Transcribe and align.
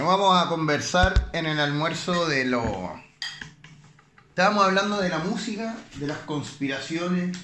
Bueno, 0.00 0.16
vamos 0.16 0.42
a 0.46 0.48
conversar 0.48 1.28
en 1.34 1.44
el 1.44 1.60
almuerzo 1.60 2.26
de 2.26 2.46
lo... 2.46 2.98
Estábamos 4.30 4.64
hablando 4.64 4.98
de 4.98 5.10
la 5.10 5.18
música, 5.18 5.76
de 5.96 6.06
las 6.06 6.16
conspiraciones 6.20 7.36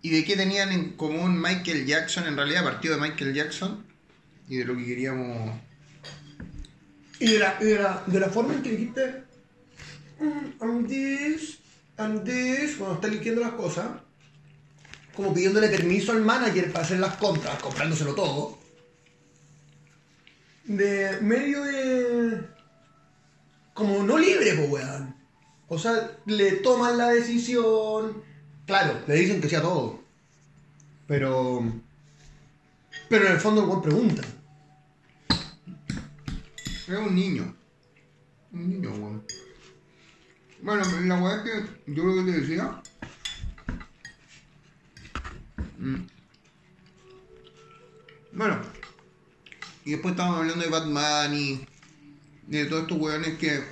y 0.00 0.10
de 0.10 0.24
qué 0.24 0.34
tenían 0.34 0.72
en 0.72 0.96
común 0.96 1.40
Michael 1.40 1.86
Jackson, 1.86 2.26
en 2.26 2.36
realidad 2.36 2.64
partido 2.64 2.96
de 2.96 3.02
Michael 3.02 3.34
Jackson, 3.34 3.86
y 4.48 4.56
de 4.56 4.64
lo 4.64 4.76
que 4.76 4.84
queríamos... 4.84 5.60
Y 7.20 7.34
de 7.34 7.38
la, 7.38 8.02
de 8.04 8.18
la, 8.18 8.28
forma 8.28 8.54
en 8.54 8.62
que 8.64 8.70
dijiste, 8.70 9.22
"Mm, 10.18 10.60
and 10.60 10.88
this, 10.88 11.60
and 11.98 12.24
this", 12.24 12.74
cuando 12.76 12.96
está 12.96 13.06
eligiendo 13.06 13.42
las 13.42 13.52
cosas, 13.52 13.86
como 15.14 15.32
pidiéndole 15.32 15.68
permiso 15.68 16.10
al 16.10 16.22
manager 16.22 16.72
para 16.72 16.84
hacer 16.84 16.98
las 16.98 17.14
compras, 17.14 17.62
comprándoselo 17.62 18.12
todo. 18.12 18.61
De 20.64 21.18
medio 21.20 21.62
de. 21.64 22.46
Como 23.74 24.02
no 24.04 24.18
libre, 24.18 24.54
pues, 24.54 24.70
weón. 24.70 25.14
O 25.68 25.78
sea, 25.78 26.18
le 26.26 26.52
toman 26.52 26.98
la 26.98 27.08
decisión. 27.08 28.22
Claro, 28.66 29.00
le 29.06 29.14
dicen 29.14 29.40
que 29.40 29.48
sea 29.48 29.62
todo. 29.62 30.00
Pero. 31.06 31.62
Pero 33.08 33.26
en 33.26 33.32
el 33.32 33.40
fondo 33.40 33.62
el 33.62 33.68
weón 33.68 33.82
pregunta. 33.82 34.22
Era 36.86 37.00
un 37.00 37.14
niño. 37.14 37.56
Un 38.52 38.68
niño, 38.68 38.90
weón. 38.90 39.24
Bueno, 40.62 40.84
la 41.02 41.20
weá 41.20 41.36
es 41.36 41.42
que 41.42 41.92
yo 41.92 42.04
lo 42.04 42.24
que 42.24 42.30
te 42.30 42.40
decía. 42.40 42.82
Mm. 45.78 46.06
Bueno. 48.32 48.81
Y 49.84 49.92
después 49.92 50.12
estábamos 50.12 50.40
hablando 50.40 50.64
de 50.64 50.70
Batman 50.70 51.34
y 51.34 51.66
de 52.46 52.66
todos 52.66 52.82
estos 52.82 52.98
weones 52.98 53.38
que 53.38 53.62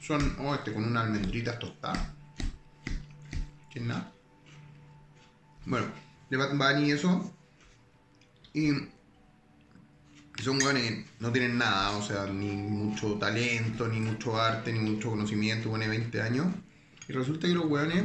son, 0.00 0.36
oh, 0.40 0.54
este 0.54 0.72
con 0.72 0.84
unas 0.84 1.04
almendritas 1.04 1.58
tostadas. 1.58 2.08
¿Qué 3.70 3.80
es 3.80 3.84
nada? 3.84 4.12
Bueno, 5.66 5.86
de 6.30 6.36
Batman 6.38 6.84
y 6.84 6.92
eso. 6.92 7.34
Y 8.54 8.70
son 10.42 10.62
weones 10.62 10.82
que 10.82 11.06
no 11.20 11.30
tienen 11.30 11.58
nada, 11.58 11.96
o 11.96 12.02
sea, 12.02 12.26
ni 12.26 12.52
mucho 12.56 13.14
talento, 13.14 13.86
ni 13.86 14.00
mucho 14.00 14.40
arte, 14.40 14.72
ni 14.72 14.78
mucho 14.78 15.10
conocimiento, 15.10 15.68
weones 15.68 15.90
de 15.90 15.98
20 15.98 16.22
años. 16.22 16.46
Y 17.06 17.12
resulta 17.12 17.46
que 17.46 17.54
los 17.54 17.66
weones 17.66 18.04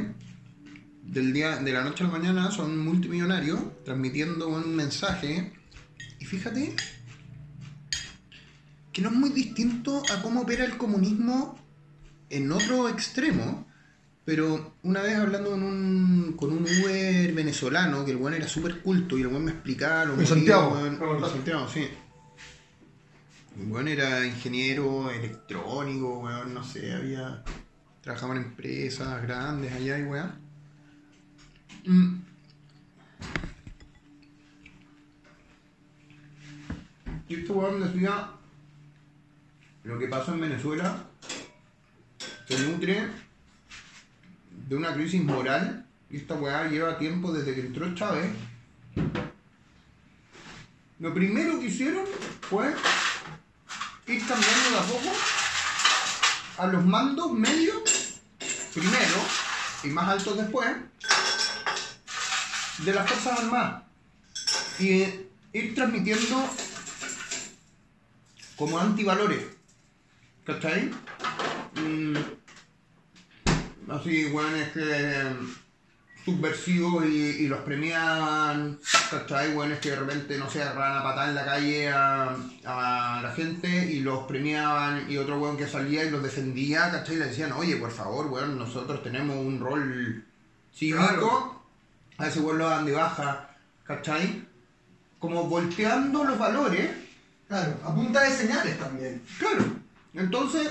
del 1.02 1.32
día, 1.32 1.56
de 1.56 1.72
la 1.72 1.82
noche 1.84 2.04
a 2.04 2.08
la 2.08 2.12
mañana 2.18 2.50
son 2.50 2.78
multimillonarios, 2.78 3.60
transmitiendo 3.84 4.48
un 4.48 4.76
mensaje. 4.76 5.53
Y 6.24 6.26
fíjate 6.26 6.74
que 8.94 9.02
no 9.02 9.10
es 9.10 9.14
muy 9.14 9.28
distinto 9.28 10.02
a 10.10 10.22
cómo 10.22 10.40
opera 10.40 10.64
el 10.64 10.78
comunismo 10.78 11.58
en 12.30 12.50
otro 12.50 12.88
extremo. 12.88 13.66
Pero 14.24 14.72
una 14.84 15.02
vez 15.02 15.18
hablando 15.18 15.50
con 15.50 15.62
un, 15.62 16.32
con 16.32 16.50
un 16.50 16.62
Uber 16.62 17.30
venezolano, 17.34 18.06
que 18.06 18.12
el 18.12 18.16
weón 18.16 18.32
era 18.32 18.48
súper 18.48 18.80
culto 18.80 19.18
y 19.18 19.20
el 19.20 19.26
weón 19.26 19.44
me 19.44 19.50
explicaba 19.50 20.06
lo 20.06 20.24
Santiago. 20.24 20.80
Santiago, 21.28 21.68
sí. 21.68 21.88
El 23.60 23.70
weón 23.70 23.88
era 23.88 24.26
ingeniero 24.26 25.10
electrónico, 25.10 26.20
weón, 26.20 26.54
no 26.54 26.64
sé, 26.64 26.90
había. 26.94 27.44
Trabajaba 28.00 28.34
en 28.36 28.44
empresas 28.44 29.20
grandes 29.20 29.74
allá 29.74 29.98
y 29.98 30.04
weón. 30.04 30.32
Y 37.34 37.40
este 37.40 37.52
weón 37.52 37.82
decía. 37.82 38.28
Lo 39.82 39.98
que 39.98 40.06
pasó 40.06 40.32
en 40.32 40.40
Venezuela 40.40 41.04
se 42.48 42.58
nutre 42.60 43.10
de 44.68 44.76
una 44.76 44.94
crisis 44.94 45.22
moral 45.22 45.84
y 46.10 46.18
esta 46.18 46.36
weá 46.36 46.68
lleva 46.68 46.96
tiempo 46.96 47.32
desde 47.32 47.54
que 47.54 47.60
entró 47.60 47.92
Chávez. 47.94 48.30
Lo 51.00 51.12
primero 51.12 51.58
que 51.58 51.66
hicieron 51.66 52.06
fue 52.48 52.72
ir 54.06 54.26
cambiando 54.26 54.70
de 54.70 54.78
a 54.78 54.82
poco 54.82 55.12
a 56.58 56.66
los 56.68 56.86
mandos 56.86 57.32
medios, 57.32 58.20
primero 58.72 59.20
y 59.82 59.88
más 59.88 60.08
altos 60.08 60.36
después, 60.38 60.68
de 62.78 62.94
las 62.94 63.06
Fuerzas 63.06 63.40
Armadas. 63.40 63.82
Y 64.78 65.04
ir 65.52 65.74
transmitiendo 65.74 66.48
como 68.56 68.78
antivalores. 68.78 69.44
¿Cachai? 70.44 70.90
Mm, 71.76 72.16
así, 73.90 74.26
weones 74.26 74.68
que 74.72 75.22
subversivos 76.24 77.04
y, 77.06 77.16
y 77.44 77.46
los 77.48 77.60
premiaban, 77.60 78.78
¿cachai? 79.10 79.54
Weones 79.54 79.78
que 79.78 79.90
de 79.90 79.96
repente, 79.96 80.38
no 80.38 80.48
sé, 80.50 80.62
agarraban 80.62 80.98
a 80.98 81.02
patar 81.02 81.28
en 81.30 81.34
la 81.34 81.44
calle 81.44 81.88
a, 81.90 82.36
a 82.64 83.20
la 83.22 83.32
gente 83.36 83.68
y 83.92 84.00
los 84.00 84.24
premiaban 84.26 85.10
y 85.10 85.16
otro 85.18 85.38
weón 85.38 85.56
que 85.56 85.66
salía 85.66 86.04
y 86.04 86.10
los 86.10 86.22
defendía, 86.22 86.90
¿cachai? 86.90 87.16
Y 87.16 87.18
le 87.18 87.26
decían, 87.26 87.52
oye, 87.52 87.76
por 87.76 87.90
favor, 87.90 88.26
weón, 88.28 88.58
nosotros 88.58 89.02
tenemos 89.02 89.36
un 89.36 89.60
rol 89.60 90.24
cívico, 90.74 90.98
Claro. 90.98 91.62
a 92.18 92.26
ese 92.28 92.40
weón 92.40 92.58
lo 92.58 92.68
dan 92.70 92.86
de 92.86 92.92
baja, 92.92 93.50
¿cachai? 93.84 94.46
Como 95.18 95.44
volteando 95.44 96.24
los 96.24 96.38
valores 96.38 96.90
Claro, 97.48 97.76
a 97.84 97.94
punta 97.94 98.22
de 98.22 98.30
señales 98.30 98.78
también. 98.78 99.22
Claro. 99.38 99.64
Entonces 100.14 100.70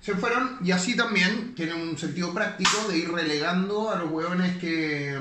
se 0.00 0.14
fueron 0.14 0.58
y 0.62 0.70
así 0.70 0.96
también 0.96 1.54
tiene 1.54 1.74
un 1.74 1.98
sentido 1.98 2.32
práctico 2.32 2.88
de 2.88 2.98
ir 2.98 3.10
relegando 3.10 3.90
a 3.90 3.96
los 3.96 4.10
hueones 4.10 4.56
que 4.58 5.18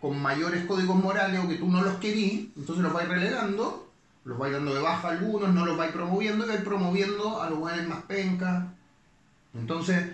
con 0.00 0.20
mayores 0.20 0.66
códigos 0.66 0.96
morales 0.96 1.40
o 1.42 1.48
que 1.48 1.56
tú 1.56 1.70
no 1.70 1.80
los 1.80 1.94
querís, 1.94 2.50
entonces 2.56 2.82
los 2.82 2.92
vais 2.92 3.08
relegando, 3.08 3.90
los 4.24 4.38
vais 4.38 4.52
dando 4.52 4.74
de 4.74 4.82
baja 4.82 5.08
a 5.08 5.12
algunos, 5.12 5.54
no 5.54 5.64
los 5.64 5.78
vais 5.78 5.92
promoviendo 5.92 6.44
y 6.44 6.48
vais 6.48 6.60
promoviendo 6.60 7.40
a 7.40 7.48
los 7.48 7.58
hueones 7.58 7.88
más 7.88 8.02
pencas. 8.02 8.66
Entonces 9.54 10.10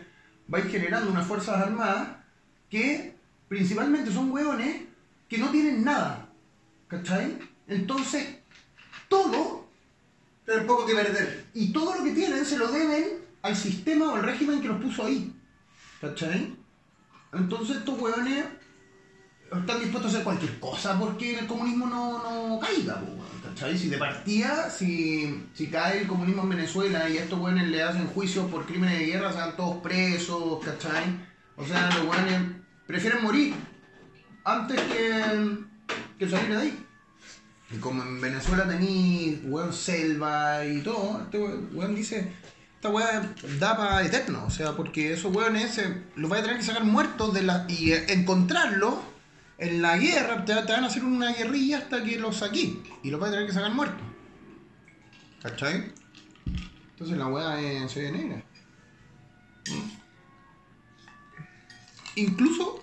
vais 0.46 0.70
generando 0.70 1.10
unas 1.10 1.26
fuerzas 1.26 1.60
armadas 1.60 2.08
que 2.68 3.16
principalmente 3.48 4.12
son 4.12 4.30
hueones 4.30 4.82
que 5.28 5.38
no 5.38 5.50
tienen 5.50 5.82
nada. 5.82 6.28
¿Cachai? 6.86 7.38
Entonces 7.66 8.38
todo 9.08 9.59
Poco 10.66 10.86
que 10.86 10.94
perder. 10.94 11.46
y 11.54 11.72
todo 11.72 11.94
lo 11.94 12.04
que 12.04 12.12
tienen 12.12 12.44
se 12.44 12.58
lo 12.58 12.70
deben 12.70 13.20
al 13.42 13.56
sistema 13.56 14.12
o 14.12 14.16
al 14.16 14.22
régimen 14.22 14.60
que 14.60 14.68
los 14.68 14.80
puso 14.80 15.06
ahí. 15.06 15.32
¿Cachai? 16.00 16.56
Entonces 17.32 17.76
estos 17.76 17.98
hueones 18.00 18.44
están 19.58 19.80
dispuestos 19.80 20.04
a 20.04 20.08
hacer 20.08 20.24
cualquier 20.24 20.58
cosa 20.60 20.98
porque 20.98 21.38
el 21.38 21.46
comunismo 21.46 21.86
no, 21.86 22.48
no 22.48 22.60
caiga, 22.60 23.02
¿cachai? 23.42 23.76
Si 23.76 23.88
de 23.88 23.98
partida, 23.98 24.70
si, 24.70 25.44
si 25.54 25.68
cae 25.68 26.02
el 26.02 26.06
comunismo 26.06 26.42
en 26.42 26.50
Venezuela 26.50 27.08
y 27.08 27.18
a 27.18 27.22
estos 27.22 27.38
hueones 27.38 27.68
le 27.68 27.82
hacen 27.82 28.06
juicios 28.08 28.50
por 28.50 28.66
crímenes 28.66 28.98
de 28.98 29.06
guerra, 29.06 29.32
se 29.32 29.56
todos 29.56 29.78
presos, 29.78 30.64
¿cachai? 30.64 31.04
O 31.56 31.64
sea, 31.64 31.90
los 31.90 32.06
hueones 32.06 32.40
prefieren 32.86 33.22
morir 33.22 33.54
antes 34.44 34.80
que, 34.80 35.58
que 36.18 36.28
salir 36.28 36.48
de 36.48 36.56
ahí. 36.56 36.86
Y 37.72 37.78
como 37.78 38.02
en 38.02 38.20
Venezuela 38.20 38.66
tenéis, 38.66 39.38
weón, 39.44 39.72
selva 39.72 40.64
y 40.66 40.80
todo, 40.82 41.20
este 41.22 41.38
we- 41.38 41.56
weón 41.72 41.94
dice, 41.94 42.32
esta 42.74 42.88
weá 42.88 43.32
da 43.60 43.76
para 43.76 44.04
eterno, 44.04 44.44
o 44.46 44.50
sea, 44.50 44.72
porque 44.72 45.12
esos 45.12 45.34
weones 45.34 45.80
los 46.16 46.28
vais 46.28 46.40
a 46.42 46.46
tener 46.46 46.58
que 46.58 46.64
sacar 46.66 46.84
muertos 46.84 47.32
de 47.32 47.42
la, 47.42 47.66
y 47.68 47.92
eh, 47.92 48.06
encontrarlos 48.12 48.94
en 49.58 49.82
la 49.82 49.96
guerra, 49.98 50.44
te, 50.44 50.54
te 50.54 50.72
van 50.72 50.82
a 50.84 50.86
hacer 50.88 51.04
una 51.04 51.32
guerrilla 51.32 51.78
hasta 51.78 52.02
que 52.02 52.18
los 52.18 52.38
saquís, 52.38 52.72
y 53.04 53.10
los 53.10 53.20
vais 53.20 53.30
a 53.30 53.34
tener 53.34 53.46
que 53.46 53.54
sacar 53.54 53.72
muertos. 53.72 54.02
¿Cachai? 55.42 55.92
Entonces 56.90 57.16
la 57.16 57.26
weá 57.28 57.60
es, 57.60 57.92
se 57.92 58.10
negra. 58.10 58.42
¿Mm? 59.70 60.00
Incluso 62.16 62.82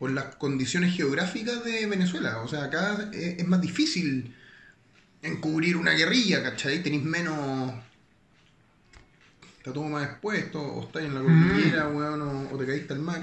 por 0.00 0.10
las 0.12 0.34
condiciones 0.36 0.96
geográficas 0.96 1.62
de 1.62 1.84
Venezuela. 1.84 2.38
O 2.38 2.48
sea, 2.48 2.64
acá 2.64 3.10
es, 3.12 3.46
más 3.46 3.60
difícil 3.60 4.34
encubrir 5.20 5.76
una 5.76 5.92
guerrilla, 5.92 6.42
¿cachai? 6.42 6.82
Tenéis 6.82 7.04
menos. 7.04 7.74
Está 9.58 9.74
todo 9.74 9.84
más 9.84 10.08
expuesto, 10.08 10.58
o 10.58 10.84
estáis 10.86 11.06
en 11.06 11.14
la 11.14 11.20
cordillera, 11.20 11.88
weón, 11.88 12.22
o, 12.22 12.48
o 12.50 12.58
te 12.58 12.64
caíste 12.64 12.94
al 12.94 13.00
mar. 13.00 13.20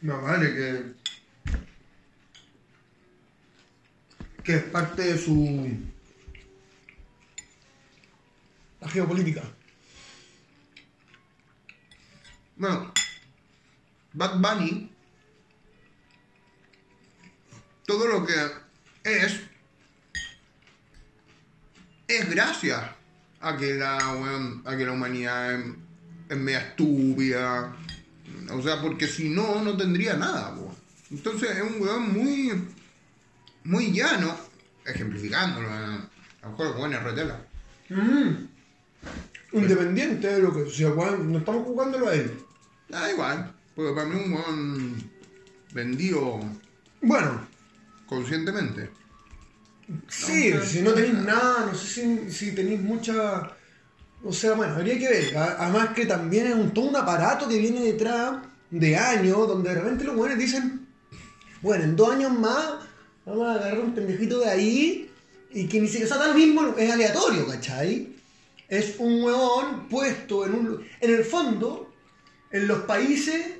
No, 0.00 0.22
vale, 0.22 0.54
que. 0.54 0.94
que 4.44 4.54
es 4.54 4.62
parte 4.62 5.02
de 5.02 5.18
su. 5.18 5.68
la 8.80 8.88
geopolítica. 8.88 9.42
Bueno, 12.54 12.92
Bad 14.12 14.38
Bunny, 14.38 14.95
todo 17.86 18.08
lo 18.08 18.26
que 18.26 18.34
es, 19.04 19.40
es 22.08 22.30
gracias 22.30 22.82
a 23.40 23.56
que 23.56 23.74
la, 23.74 23.96
a 24.64 24.76
que 24.76 24.84
la 24.84 24.92
humanidad 24.92 25.54
es, 25.54 25.64
es 26.28 26.36
media 26.36 26.60
estúpida. 26.60 27.74
O 28.50 28.60
sea, 28.60 28.82
porque 28.82 29.06
si 29.06 29.28
no, 29.28 29.62
no 29.62 29.76
tendría 29.76 30.14
nada. 30.14 30.54
Entonces 31.10 31.56
es 31.56 31.62
un 31.62 31.80
weón 31.80 32.12
muy, 32.12 32.64
muy 33.64 33.92
llano, 33.92 34.36
ejemplificándolo. 34.84 35.68
A 35.70 36.08
lo 36.42 36.50
mejor 36.50 36.66
el 36.66 36.72
weón 36.72 36.94
es 36.94 37.02
retela. 37.02 37.46
Mm. 37.88 38.48
Independiente 39.52 40.26
de 40.26 40.40
lo 40.40 40.52
que. 40.52 40.70
Sea, 40.70 40.90
weón, 40.90 41.32
no 41.32 41.38
estamos 41.38 41.64
jugándolo 41.64 42.08
a 42.08 42.14
él. 42.14 42.36
Da 42.88 43.10
igual, 43.10 43.52
porque 43.74 43.94
para 43.94 44.08
mí 44.08 44.20
un 44.24 44.32
weón 44.32 45.10
vendido 45.72 46.40
Bueno, 47.00 47.46
conscientemente. 48.06 48.90
sí, 50.08 50.52
si 50.64 50.82
no 50.82 50.92
tenéis 50.92 51.14
nada, 51.14 51.66
no 51.66 51.74
sé 51.78 51.86
si, 51.86 52.30
si 52.30 52.54
tenéis 52.54 52.80
mucha. 52.80 53.52
O 54.24 54.32
sea, 54.32 54.54
bueno, 54.54 54.74
habría 54.74 54.98
que 54.98 55.08
ver. 55.08 55.36
Además 55.36 55.90
que 55.90 56.06
también 56.06 56.46
es 56.46 56.54
un, 56.54 56.72
todo 56.72 56.86
un 56.86 56.96
aparato 56.96 57.48
que 57.48 57.58
viene 57.58 57.80
detrás 57.80 58.38
de 58.70 58.96
años, 58.96 59.46
donde 59.46 59.70
de 59.70 59.74
repente 59.76 60.04
los 60.04 60.16
buenos 60.16 60.38
dicen, 60.38 60.86
bueno, 61.62 61.84
en 61.84 61.96
dos 61.96 62.12
años 62.12 62.32
más 62.32 62.66
vamos 63.24 63.48
a 63.48 63.54
agarrar 63.54 63.80
un 63.80 63.94
pendejito 63.94 64.40
de 64.40 64.48
ahí 64.48 65.10
y 65.52 65.66
que 65.66 65.80
ni 65.80 65.88
siquiera, 65.88 66.14
o 66.14 66.22
sea, 66.22 66.34
mismo, 66.34 66.74
es 66.76 66.90
aleatorio, 66.90 67.46
¿cachai? 67.46 68.14
Es 68.68 68.96
un 68.98 69.22
huevón 69.22 69.88
puesto 69.88 70.44
en 70.46 70.54
un... 70.54 70.86
En 71.00 71.14
el 71.14 71.24
fondo, 71.24 71.92
en 72.50 72.66
los 72.66 72.80
países 72.80 73.55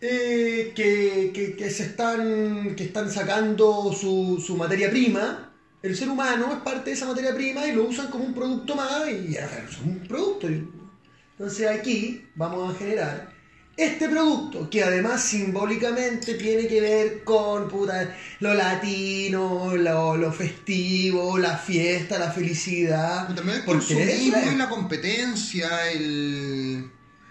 eh, 0.00 0.72
que, 0.74 1.30
que- 1.34 1.56
que 1.56 1.70
se 1.70 1.84
están, 1.84 2.74
que 2.76 2.84
están 2.84 3.10
sacando 3.10 3.92
su, 3.92 4.42
su 4.44 4.56
materia 4.56 4.90
prima, 4.90 5.52
el 5.82 5.96
ser 5.96 6.08
humano 6.08 6.52
es 6.52 6.58
parte 6.60 6.90
de 6.90 6.96
esa 6.96 7.06
materia 7.06 7.34
prima 7.34 7.66
y 7.66 7.72
lo 7.72 7.84
usan 7.84 8.08
como 8.08 8.24
un 8.24 8.34
producto 8.34 8.74
más 8.76 9.08
y 9.08 9.34
es 9.36 9.78
un 9.84 10.00
producto. 10.08 10.48
Entonces 10.48 11.68
aquí 11.68 12.26
vamos 12.34 12.74
a 12.74 12.78
generar 12.78 13.32
este 13.76 14.08
producto 14.08 14.68
que 14.68 14.82
además 14.82 15.22
simbólicamente 15.22 16.34
tiene 16.34 16.66
que 16.66 16.80
ver 16.80 17.22
con 17.22 17.68
puta, 17.68 18.12
lo 18.40 18.52
latino, 18.54 19.76
lo, 19.76 20.16
lo 20.16 20.32
festivo, 20.32 21.38
la 21.38 21.56
fiesta, 21.56 22.18
la 22.18 22.32
felicidad. 22.32 23.32
También 23.34 23.58
el 23.58 23.64
consumismo 23.64 24.36
la- 24.36 24.52
y 24.52 24.56
la 24.56 24.68
competencia, 24.68 25.92
el, 25.92 26.90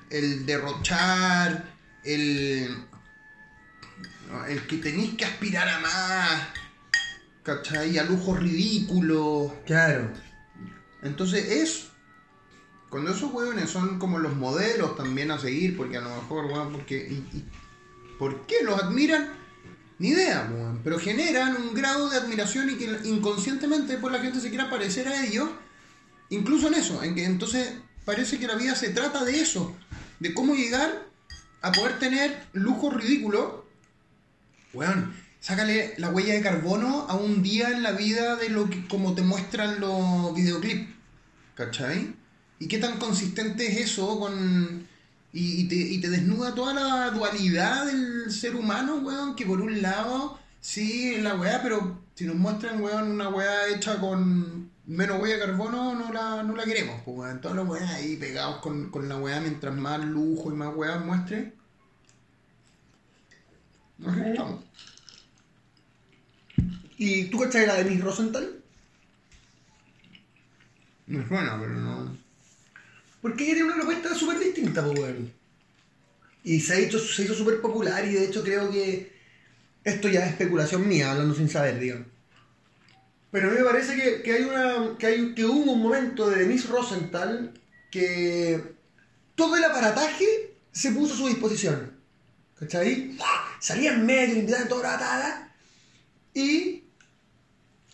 el 0.10 0.46
derrochar, 0.46 1.77
el, 2.08 2.78
el 4.50 4.68
que 4.68 4.78
tenéis 4.78 5.16
que 5.16 5.26
aspirar 5.26 5.68
a 5.68 5.80
más, 5.80 6.42
¿cachai? 7.44 7.98
A 7.98 8.04
lujos 8.04 8.40
ridículos. 8.40 9.52
Claro. 9.66 10.12
Entonces 11.04 11.52
es. 11.52 11.88
Cuando 12.90 13.12
esos 13.12 13.34
hueones 13.34 13.70
son 13.70 14.00
como 14.00 14.18
los 14.20 14.36
modelos 14.36 14.96
también 14.96 15.30
a 15.32 15.40
seguir, 15.40 15.76
porque 15.76 15.98
a 15.98 16.02
lo 16.02 16.10
mejor, 16.10 16.46
weón, 16.46 16.72
porque. 16.72 17.08
y- 17.10 17.38
y- 17.38 17.46
¿Por 18.18 18.48
qué 18.48 18.64
los 18.64 18.82
admiran? 18.82 19.30
Ni 20.00 20.10
idea, 20.10 20.50
weón. 20.52 20.82
Pero 20.84 21.00
generan 21.00 21.56
un 21.58 21.74
grado 21.74 22.10
de 22.10 22.18
admiración 22.18 22.70
y 22.70 22.76
que 22.76 22.86
inconscientemente 23.04 23.98
por 23.98 24.12
la 24.12 24.20
gente 24.20 24.40
se 24.40 24.50
quiera 24.50 24.70
parecer 24.70 25.08
a 25.08 25.26
ellos. 25.26 25.50
Incluso 26.30 26.68
en 26.68 26.74
eso, 26.76 27.04
en 27.04 27.16
que 27.16 27.26
entonces 27.26 27.74
parece 28.06 28.40
que 28.40 28.48
la 28.48 28.56
vida 28.56 28.76
se 28.76 28.90
trata 28.90 29.24
de 29.24 29.40
eso. 29.40 29.76
De 30.20 30.34
cómo 30.34 30.56
llegar 30.56 31.06
a 31.62 31.72
poder 31.72 32.00
tener 32.00 32.48
lujos 32.54 32.94
ridículos. 32.94 33.64
Weón, 34.74 35.14
sácale 35.40 35.94
la 35.98 36.10
huella 36.10 36.34
de 36.34 36.42
carbono 36.42 37.06
a 37.10 37.16
un 37.16 37.42
día 37.42 37.70
en 37.70 37.84
la 37.84 37.92
vida 37.92 38.36
de 38.36 38.50
lo 38.50 38.70
que 38.70 38.88
como 38.88 39.16
te 39.16 39.22
muestran 39.22 39.80
los 39.80 40.34
videoclips. 40.36 40.90
¿Cachai? 41.56 42.14
¿Y 42.60 42.68
qué 42.68 42.78
tan 42.78 42.98
consistente 42.98 43.68
es 43.68 43.92
eso 43.92 44.20
con. 44.20 44.88
Y, 45.34 45.62
y 45.62 45.68
te, 45.68 45.76
y 45.76 46.00
te 46.00 46.10
desnuda 46.10 46.56
toda 46.56 46.74
la 46.74 47.12
dualidad 47.12 47.86
del 47.86 48.32
ser 48.32 48.56
humano, 48.56 48.96
weón, 48.98 49.36
que 49.36 49.46
por 49.46 49.62
un 49.62 49.82
lado, 49.82 50.40
sí, 50.62 51.18
la 51.18 51.36
weá, 51.36 51.62
pero 51.62 52.02
si 52.16 52.26
nos 52.26 52.38
muestran, 52.38 52.82
weón, 52.82 53.12
una 53.12 53.30
weá 53.30 53.68
hecha 53.68 54.00
con 54.00 54.67
menos 54.88 55.22
huella 55.22 55.36
de 55.36 55.46
carbono, 55.46 55.94
no 55.94 56.12
la, 56.12 56.44
no 56.44 56.56
la 56.56 56.64
queremos, 56.64 57.02
pues, 57.04 57.18
weón. 57.18 57.42
Todos 57.42 57.56
los 57.56 57.68
weas 57.68 57.90
ahí 57.92 58.16
pegados 58.16 58.58
con, 58.58 58.90
con 58.90 59.08
la 59.08 59.18
weá, 59.18 59.40
mientras 59.40 59.76
más 59.76 60.04
lujo 60.04 60.52
y 60.52 60.56
más 60.56 60.76
weá 60.76 60.98
muestre. 60.98 61.54
Así 64.06 64.22
estamos. 64.22 64.64
¿Y 66.98 67.26
tú 67.26 67.40
cachai 67.40 67.68
la 67.68 67.76
de 67.76 67.84
Miss 67.84 68.04
Rosenthal? 68.04 68.64
Me 71.06 71.28
suena, 71.28 71.60
pero 71.60 71.74
no. 71.74 72.18
Porque 73.22 73.44
ella 73.44 73.54
tiene 73.56 73.68
una 73.68 73.76
propuesta 73.76 74.16
súper 74.16 74.40
distinta, 74.40 74.84
pues, 74.84 75.00
weón. 75.00 75.34
Y 76.44 76.62
se, 76.62 76.74
ha 76.74 76.78
hecho, 76.78 76.98
se 76.98 77.24
hizo 77.24 77.36
súper 77.36 77.60
popular 77.62 78.06
y 78.06 78.14
de 78.14 78.26
hecho 78.26 78.42
creo 78.42 78.72
que 78.72 79.12
esto 79.84 80.08
ya 80.08 80.26
es 80.26 80.32
especulación 80.32 80.88
mía, 80.88 81.12
hablando 81.12 81.36
sin 81.36 81.50
saber, 81.50 81.78
digamos. 81.78 82.08
Pero 83.32 83.48
a 83.48 83.52
mí 83.52 83.58
me 83.58 83.66
parece 83.66 83.96
que, 83.96 84.22
que 84.22 84.34
hay 84.34 84.44
una, 84.44 84.98
que, 84.98 85.08
hay, 85.08 85.36
que 85.36 85.46
hubo 85.46 85.74
un 85.74 85.82
momento 85.82 86.30
de 86.30 86.46
Miss 86.46 86.70
Rosenthal 86.70 87.54
que 87.92 88.76
todo 89.36 89.56
el 89.56 89.64
aparataje 89.64 90.56
se 90.72 90.92
puso 90.92 91.14
a 91.14 91.18
su 91.18 91.28
disposición. 91.28 91.98
¿Cachai? 92.60 93.18
Salía 93.60 93.94
en 93.94 94.06
medio, 94.06 94.34
le 94.34 94.40
invitaban 94.40 94.68
toda 94.68 94.94
la 94.94 95.00
tada. 95.00 95.56
Y, 96.34 96.84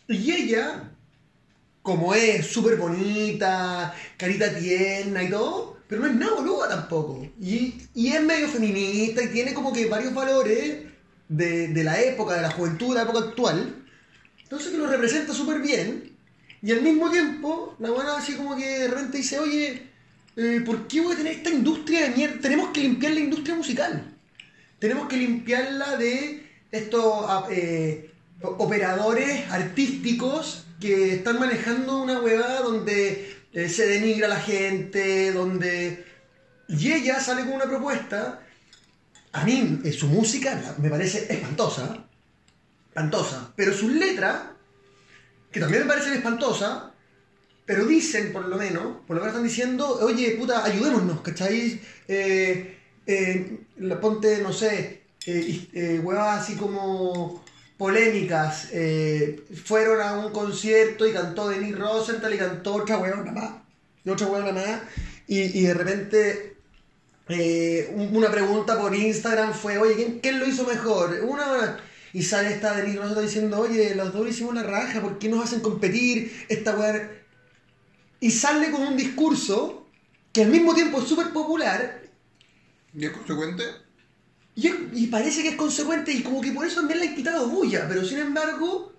y 0.08 0.32
ella 0.32 0.90
como 1.84 2.16
es 2.16 2.48
súper 2.48 2.78
bonita, 2.78 3.94
carita 4.18 4.58
tierna 4.58 5.22
y 5.22 5.30
todo, 5.30 5.78
pero 5.88 6.02
no 6.02 6.08
es 6.08 6.16
nada 6.16 6.36
boluda 6.36 6.70
tampoco. 6.70 7.28
Y, 7.40 7.76
y 7.94 8.08
es 8.08 8.24
medio 8.24 8.48
feminista 8.48 9.22
y 9.22 9.28
tiene 9.28 9.54
como 9.54 9.74
que 9.74 9.88
varios 9.88 10.14
valores 10.14 10.86
de, 11.28 11.68
de 11.68 11.84
la 11.84 12.02
época, 12.02 12.36
de 12.36 12.42
la 12.42 12.52
juventud, 12.52 12.90
de 12.90 12.96
la 12.96 13.02
época 13.04 13.20
actual. 13.20 13.83
Entonces 14.54 14.72
que 14.72 14.78
lo 14.78 14.86
representa 14.86 15.34
súper 15.34 15.62
bien. 15.62 16.16
Y 16.62 16.72
al 16.72 16.84
mismo 16.84 17.10
tiempo, 17.10 17.76
la 17.80 17.90
buena 17.90 18.18
así 18.18 18.36
como 18.36 18.56
que 18.56 18.82
de 18.82 18.88
repente 18.88 19.18
dice, 19.18 19.40
oye, 19.40 19.82
eh, 20.36 20.62
¿por 20.64 20.88
qué 20.88 21.02
voy 21.02 21.16
a 21.16 21.18
tener 21.18 21.38
esta 21.38 21.50
industria 21.50 22.04
de 22.04 22.10
mierda? 22.16 22.40
Tenemos 22.40 22.70
que 22.70 22.82
limpiar 22.82 23.14
la 23.14 23.20
industria 23.22 23.56
musical. 23.56 24.14
Tenemos 24.78 25.08
que 25.08 25.18
limpiarla 25.18 25.98
de 25.98 26.48
estos 26.70 27.26
ah, 27.28 27.48
eh, 27.50 28.12
operadores 28.44 29.50
artísticos 29.50 30.68
que 30.80 31.16
están 31.16 31.40
manejando 31.40 32.04
una 32.04 32.20
huevada 32.20 32.62
donde 32.62 33.36
eh, 33.54 33.70
se 33.70 33.88
denigra 33.88 34.28
a 34.28 34.30
la 34.30 34.40
gente, 34.40 35.32
donde... 35.32 36.06
Y 36.68 36.92
ella 36.92 37.20
sale 37.20 37.42
con 37.42 37.54
una 37.54 37.66
propuesta, 37.66 38.40
a 39.32 39.46
mí 39.46 39.82
su 39.98 40.06
música 40.10 40.76
me 40.78 40.92
parece 40.92 41.26
espantosa, 41.34 42.06
espantosa, 42.94 43.52
pero 43.56 43.74
sus 43.74 43.92
letras, 43.92 44.44
que 45.52 45.60
también 45.60 45.82
me 45.84 45.90
parecen 45.90 46.14
espantosas, 46.14 46.84
pero 47.66 47.86
dicen 47.86 48.32
por 48.32 48.46
lo 48.48 48.56
menos, 48.58 48.98
por 49.08 49.16
lo 49.16 49.22
menos 49.22 49.30
están 49.30 49.44
diciendo, 49.48 49.98
oye, 50.02 50.32
puta, 50.38 50.64
ayudémonos, 50.64 51.22
¿cachai? 51.22 51.82
Eh, 52.08 52.78
eh, 53.08 53.58
ponte, 54.00 54.40
no 54.44 54.54
sé, 54.54 55.02
eh, 55.26 55.68
eh, 55.74 56.00
huevadas 56.04 56.44
así 56.44 56.56
como 56.56 57.44
polémicas. 57.78 58.68
fueron 59.66 60.00
a 60.02 60.14
un 60.20 60.32
concierto 60.32 61.08
y 61.08 61.14
cantó 61.14 61.50
Denis 61.50 61.78
Rosenthal 61.78 62.34
y 62.34 62.38
cantó 62.38 62.76
otra 62.76 62.98
huevona 63.00 63.32
más, 63.32 63.52
otra 64.08 64.28
huevona 64.28 64.52
más, 64.52 64.82
y, 65.28 65.42
y 65.60 65.64
de 65.64 65.74
repente 65.74 66.56
un- 67.96 68.16
una 68.16 68.30
pregunta 68.30 68.80
por 68.80 68.94
Instagram 68.96 69.54
fue, 69.54 69.80
oye, 69.80 69.96
¿quién, 69.96 70.20
quién 70.20 70.40
lo 70.40 70.46
hizo 70.46 70.64
mejor? 70.68 71.20
Una... 71.24 71.78
Y 72.14 72.22
sale 72.24 72.54
esta 72.54 72.76
Denis 72.76 72.96
Rosenthal 72.98 73.26
diciendo, 73.26 73.60
oye, 73.60 73.96
los 73.96 74.14
dos 74.14 74.30
hicimos 74.30 74.54
la 74.54 74.64
raja, 74.64 75.02
¿por 75.02 75.18
qué 75.18 75.30
nos 75.30 75.44
hacen 75.44 75.62
competir? 75.62 76.46
Esta 76.48 76.76
weá... 76.78 77.12
Y 78.20 78.30
sale 78.32 78.70
con 78.72 78.82
un 78.84 78.96
discurso 78.96 79.88
que 80.32 80.44
al 80.44 80.50
mismo 80.50 80.74
tiempo 80.76 81.02
es 81.02 81.08
súper 81.10 81.32
popular 81.34 82.04
¿Y 82.94 83.06
es 83.06 83.12
consecuente? 83.12 83.64
y, 84.56 84.68
es- 84.68 84.76
y 84.94 85.08
parece 85.08 85.42
que 85.42 85.50
es 85.50 85.56
consecuente 85.56 86.12
y 86.14 86.22
como 86.24 86.40
que 86.40 86.52
por 86.52 86.66
eso 86.66 86.76
también 86.78 87.00
le 87.00 87.10
han 87.10 87.16
quitado 87.16 87.48
bulla, 87.50 87.88
pero 87.90 88.06
sin 88.06 88.20
embargo 88.20 88.94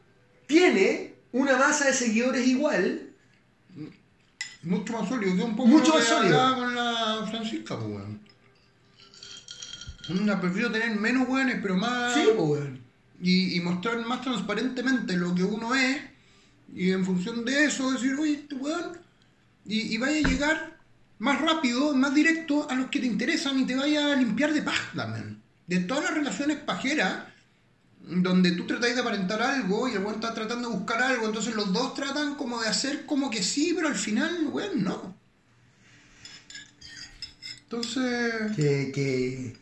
tiene 0.47 1.15
una 1.33 1.57
masa 1.57 1.87
de 1.87 1.95
seguidores 1.95 2.47
igual. 2.47 3.11
Mucho 4.63 4.93
más 4.95 5.09
sólido, 5.09 5.37
que 5.37 5.43
un 5.43 5.57
poco 5.57 5.69
Mucho 5.69 5.95
más 5.95 6.05
sólido. 6.05 6.55
con 6.57 6.75
la 6.75 7.27
Francisca, 7.31 7.79
pues, 7.79 7.89
weón. 7.91 8.21
Onda, 10.11 10.41
prefiero 10.41 10.71
tener 10.73 10.91
menos 10.99 11.29
weones, 11.29 11.59
pero 11.63 11.77
más. 11.77 12.15
Sí, 12.15 12.25
pues, 12.37 12.49
weón. 12.49 12.84
Y, 13.21 13.61
mostrar 13.61 14.05
más 14.07 14.23
transparentemente 14.23 15.17
lo 15.17 15.35
que 15.35 15.45
uno 15.45 15.75
es. 15.75 16.03
Y 16.75 16.91
en 16.91 17.05
función 17.05 17.45
de 17.45 17.65
eso 17.65 17.91
decir, 17.93 18.15
oye, 18.15 18.35
este 18.35 18.55
weón. 18.57 18.99
Y, 19.65 19.97
vaya 19.99 20.27
a 20.27 20.29
llegar 20.31 20.79
más 21.19 21.41
rápido, 21.41 21.95
más 21.95 22.15
directo 22.15 22.69
a 22.69 22.75
los 22.75 22.91
que 22.91 23.01
te 23.01 23.07
interesan 23.07 23.59
y 23.59 23.67
te 23.67 23.77
vaya 23.77 24.13
a 24.13 24.17
limpiar 24.17 24.53
de 24.53 24.63
paz 24.63 24.79
también. 24.95 25.41
De 25.67 25.81
todas 25.81 26.05
las 26.05 26.15
relaciones 26.15 26.59
pajeras, 26.59 27.25
donde 28.01 28.53
tú 28.53 28.67
tratáis 28.67 28.95
de 28.95 29.01
aparentar 29.01 29.41
algo 29.41 29.89
y 29.89 29.93
el 29.93 30.01
weón 30.01 30.17
está 30.17 30.35
tratando 30.35 30.69
de 30.69 30.77
buscar 30.77 31.03
algo, 31.03 31.27
entonces 31.27 31.55
los 31.55 31.73
dos 31.73 31.95
tratan 31.95 32.35
como 32.35 32.61
de 32.61 32.69
hacer 32.69 33.07
como 33.07 33.31
que 33.31 33.43
sí, 33.43 33.73
pero 33.75 33.89
al 33.89 33.95
final, 33.95 34.49
weón, 34.49 34.85
no. 34.85 35.17
Entonces... 37.63 38.53
Que, 38.55 38.93
que, 38.93 39.57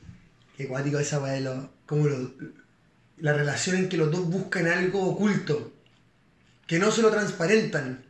que 0.57 0.67
cuático 0.67 0.99
esa 0.99 1.21
weá 1.21 1.39
los. 1.41 1.67
Como 1.87 2.07
lo- 2.09 2.62
la 3.23 3.33
relación 3.33 3.77
en 3.77 3.89
que 3.89 3.97
los 3.97 4.11
dos 4.11 4.27
buscan 4.27 4.67
algo 4.67 5.01
oculto. 5.01 5.73
Que 6.67 6.81
no 6.81 6.91
se 6.91 7.03
lo 7.03 7.11
transparentan. 7.11 8.05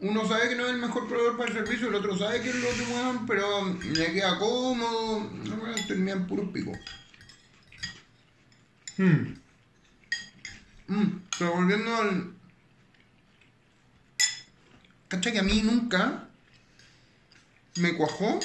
Uno 0.00 0.26
sabe 0.26 0.50
que 0.50 0.54
no 0.54 0.66
es 0.66 0.70
el 0.70 0.78
mejor 0.78 1.08
proveedor 1.08 1.36
para 1.36 1.50
el 1.50 1.56
servicio, 1.56 1.88
el 1.88 1.96
otro 1.96 2.16
sabe 2.16 2.40
que 2.40 2.50
es 2.50 2.54
lo 2.54 2.68
otro 2.68 2.84
weón, 2.94 3.26
pero 3.26 3.78
le 3.92 4.12
queda 4.12 4.38
cómodo, 4.38 5.30
no 5.30 5.54
weón, 5.56 5.86
terminan 5.88 6.26
puros 6.28 6.50
picos. 6.50 6.78
Hmm. 8.96 9.34
Mm, 10.86 11.20
pero 11.38 11.54
volviendo 11.54 11.96
al. 11.96 12.34
¿Cachai 15.08 15.32
que 15.32 15.38
a 15.40 15.44
mí 15.44 15.60
nunca 15.62 16.28
me 17.76 17.96
cuajó 17.96 18.38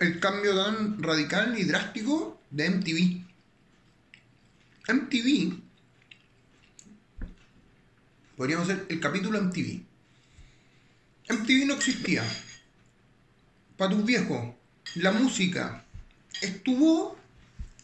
el 0.00 0.20
cambio 0.20 0.54
tan 0.64 1.02
radical 1.02 1.58
y 1.58 1.64
drástico 1.64 2.40
de 2.50 2.70
MTV? 2.70 3.24
MTV. 4.94 5.58
Podríamos 8.36 8.68
hacer 8.68 8.86
el 8.88 9.00
capítulo 9.00 9.40
MTV. 9.42 9.82
MTV 11.30 11.66
no 11.66 11.74
existía. 11.74 12.22
Para 13.76 13.90
tus 13.90 14.04
viejos, 14.04 14.54
la 14.96 15.12
música 15.12 15.84
estuvo 16.40 17.16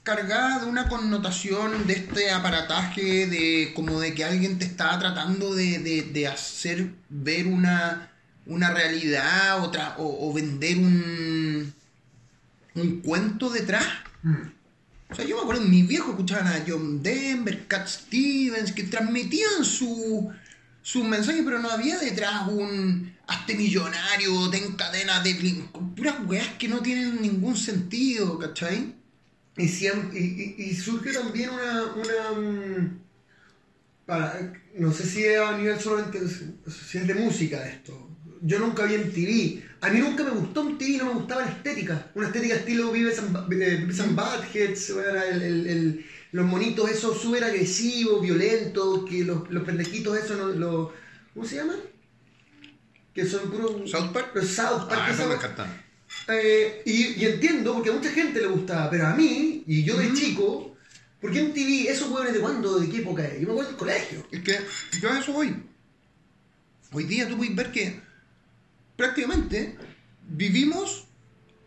cargada 0.03 0.61
de 0.61 0.67
una 0.67 0.89
connotación 0.89 1.87
de 1.87 1.95
este 1.95 2.31
aparataje 2.31 3.27
de 3.27 3.73
como 3.75 4.01
de 4.01 4.15
que 4.15 4.25
alguien 4.25 4.59
te 4.59 4.65
estaba 4.67 4.99
tratando 4.99 5.55
de, 5.55 5.79
de- 5.79 6.03
de 6.03 6.27
hacer 6.29 6.91
ver 7.09 7.47
una, 7.47 8.11
una 8.47 8.71
realidad 8.71 9.63
otra, 9.63 9.97
o, 9.99 10.29
o 10.29 10.33
vender 10.33 10.77
un, 10.79 11.75
un 12.75 13.01
cuento 13.01 13.51
detrás. 13.51 13.87
O 15.11 15.15
sea, 15.15 15.25
yo 15.25 15.37
me 15.37 15.43
acuerdo, 15.43 15.63
mis 15.63 15.87
viejos 15.87 16.11
escuchaban 16.11 16.47
a 16.49 16.65
John 16.67 17.03
Denver, 17.03 17.67
Cat 17.69 17.87
Stevens, 17.87 18.73
que 18.73 18.85
transmitían 18.85 19.65
su, 19.65 20.33
su 20.83 21.05
mensaje, 21.05 21.43
pero 21.45 21.59
no 21.61 21.71
había 21.71 21.99
detrás 21.99 22.49
un 22.49 23.13
hazte 23.27 23.55
millonario, 23.55 24.51
ten 24.51 24.73
cadena 24.73 25.21
de... 25.23 25.35
Puras 25.97 26.17
weas 26.27 26.49
que 26.59 26.69
no 26.69 26.81
tienen 26.81 27.21
ningún 27.23 27.57
sentido, 27.57 28.39
¿cachai? 28.39 28.95
Y, 29.57 29.69
siempre, 29.69 30.19
y, 30.19 30.55
y- 30.59 30.65
y 30.71 30.75
surge 30.75 31.13
también 31.13 31.51
una. 31.51 31.85
una 31.95 32.41
mm, 32.41 32.99
para- 34.07 34.53
no 34.77 34.93
sé 34.93 35.05
si 35.07 35.25
es 35.25 35.39
a 35.41 35.57
nivel 35.57 35.79
solamente. 35.79 36.19
Si 36.29 36.99
es 36.99 37.07
de 37.07 37.15
música 37.15 37.65
esto. 37.69 38.11
Yo 38.43 38.59
nunca 38.59 38.85
vi 38.85 38.95
en 38.95 39.13
TV. 39.13 39.63
A 39.85 39.91
mí 39.91 39.99
nunca 40.01 40.25
me 40.25 40.31
gustó 40.31 40.63
en 40.67 40.79
TV, 40.79 40.97
no 40.99 41.05
me 41.07 41.13
gustaba 41.21 41.43
la 41.43 41.51
estética. 41.51 42.11
Una 42.15 42.29
estética 42.29 42.55
estilo 42.57 42.91
Vives 42.91 43.19
and, 43.19 43.33
Ba- 43.33 43.45
Beavis 43.47 44.01
and 44.01 44.17
Buttheads, 44.17 44.91
era 44.91 45.29
el- 45.29 45.43
el- 45.43 45.67
el- 45.67 46.07
los 46.33 46.47
monitos 46.47 46.91
esos 46.91 47.21
súper 47.21 47.45
agresivos, 47.45 48.23
violentos, 48.23 49.05
que 49.09 49.25
los, 49.25 49.51
los 49.51 49.63
pendejitos 49.65 50.17
esos, 50.19 50.39
no- 50.39 50.49
los, 50.49 50.91
¿cómo 51.35 51.47
se 51.47 51.57
llaman? 51.57 51.77
Que 53.15 53.27
son 53.27 53.51
puros... 53.51 53.91
¿South 53.91 54.11
Park? 54.13 54.31
Los 54.35 54.49
South 54.49 54.89
Park. 54.89 55.03
Ah, 55.05 55.11
eso 55.13 55.29
me 55.29 55.35
encanta. 55.35 55.85
eh, 56.29 56.83
y, 56.87 57.21
y 57.23 57.25
entiendo, 57.27 57.75
porque 57.75 57.91
a 57.91 57.93
mucha 57.93 58.11
gente 58.11 58.41
le 58.41 58.47
gustaba, 58.49 58.89
pero 58.91 59.07
a 59.07 59.15
mí, 59.15 59.65
y 59.67 59.85
yo 59.85 59.97
de 59.99 60.13
chico, 60.15 60.75
¿por 61.21 61.31
qué 61.31 61.41
en 61.41 61.53
TV 61.53 61.91
esos 61.91 62.11
hueones 62.11 62.33
de 62.33 62.41
cuándo, 62.41 62.81
de 62.81 62.89
qué 62.89 62.97
época 62.99 63.25
es? 63.27 63.35
Yo 63.41 63.47
me 63.47 63.53
acuerdo 63.53 63.71
del 63.71 63.79
colegio. 63.79 64.27
Es 64.33 64.41
que 64.41 64.59
yo 65.01 65.11
a 65.11 65.19
eso 65.21 65.33
voy. 65.33 65.55
Hoy 66.93 67.05
día 67.05 67.29
tú 67.29 67.37
puedes 67.37 67.55
ver 67.55 67.71
que 67.71 68.01
prácticamente 68.97 69.77
vivimos 70.29 71.07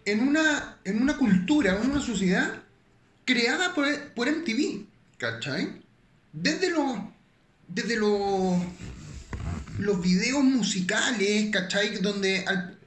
en 0.05 0.27
una, 0.27 0.77
en 0.83 1.01
una 1.01 1.17
cultura, 1.17 1.79
en 1.81 1.91
una 1.91 2.01
sociedad 2.01 2.63
creada 3.25 3.73
por, 3.73 3.87
por 4.13 4.29
MTV, 4.31 4.85
¿cachai? 5.17 5.81
Desde 6.31 6.69
los, 6.69 6.97
desde 7.67 7.97
los, 7.97 8.61
los 9.79 10.01
videos 10.01 10.43
musicales, 10.43 11.49
¿cachai? 11.51 11.97
Donde... 12.01 12.45
al- 12.47 12.77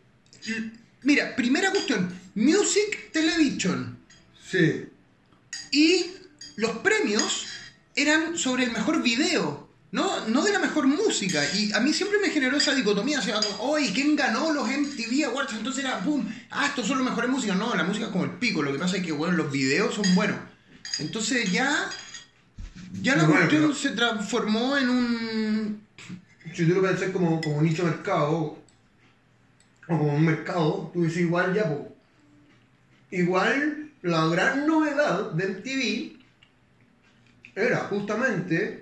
mira, 1.02 1.36
primera 1.36 1.70
cuestión, 1.70 2.12
Music 2.34 3.10
Television. 3.12 3.98
Sí. 4.50 4.86
Y 5.72 6.06
los 6.56 6.78
premios 6.78 7.46
eran 7.94 8.38
sobre 8.38 8.64
el 8.64 8.72
mejor 8.72 9.02
video, 9.02 9.59
no, 9.92 10.26
no 10.28 10.42
de 10.44 10.52
la 10.52 10.58
mejor 10.60 10.86
música. 10.86 11.42
Y 11.54 11.72
a 11.72 11.80
mí 11.80 11.92
siempre 11.92 12.18
me 12.20 12.30
generó 12.30 12.56
esa 12.56 12.74
dicotomía, 12.74 13.18
o 13.18 13.22
sea, 13.22 13.40
oye, 13.60 13.90
¿quién 13.92 14.14
ganó 14.16 14.52
los 14.52 14.68
MTV 14.68 15.24
Awards? 15.26 15.52
Entonces 15.54 15.84
era, 15.84 15.98
boom, 15.98 16.32
ah, 16.50 16.66
estos 16.66 16.86
son 16.86 16.98
los 16.98 17.06
mejores 17.08 17.30
músicas. 17.30 17.56
No, 17.56 17.74
la 17.74 17.84
música 17.84 18.06
es 18.06 18.12
como 18.12 18.24
el 18.24 18.30
pico, 18.32 18.62
lo 18.62 18.72
que 18.72 18.78
pasa 18.78 18.96
es 18.98 19.04
que, 19.04 19.12
bueno, 19.12 19.36
los 19.36 19.50
videos 19.50 19.94
son 19.94 20.14
buenos. 20.14 20.36
Entonces 20.98 21.50
ya, 21.50 21.90
ya 23.02 23.16
la 23.16 23.24
Bueno, 23.24 23.38
cuestión 23.40 23.62
pero- 23.62 23.74
se 23.74 23.90
transformó 23.90 24.76
en 24.78 24.88
un... 24.90 25.86
Si 26.54 26.66
tú 26.66 26.74
lo 26.74 26.82
pensás 26.82 27.10
como, 27.10 27.40
como 27.40 27.58
un 27.58 27.64
nicho 27.64 27.84
de 27.84 27.90
mercado, 27.90 28.32
o 29.88 29.98
como 29.98 30.14
un 30.14 30.24
mercado, 30.24 30.90
tú 30.92 31.02
dices 31.04 31.18
igual 31.22 31.54
ya, 31.54 31.64
po. 31.68 31.94
Igual 33.10 33.90
la 34.02 34.26
gran 34.26 34.66
novedad 34.66 35.32
de 35.32 35.44
MTV 35.48 36.16
era 37.56 37.78
justamente 37.90 38.79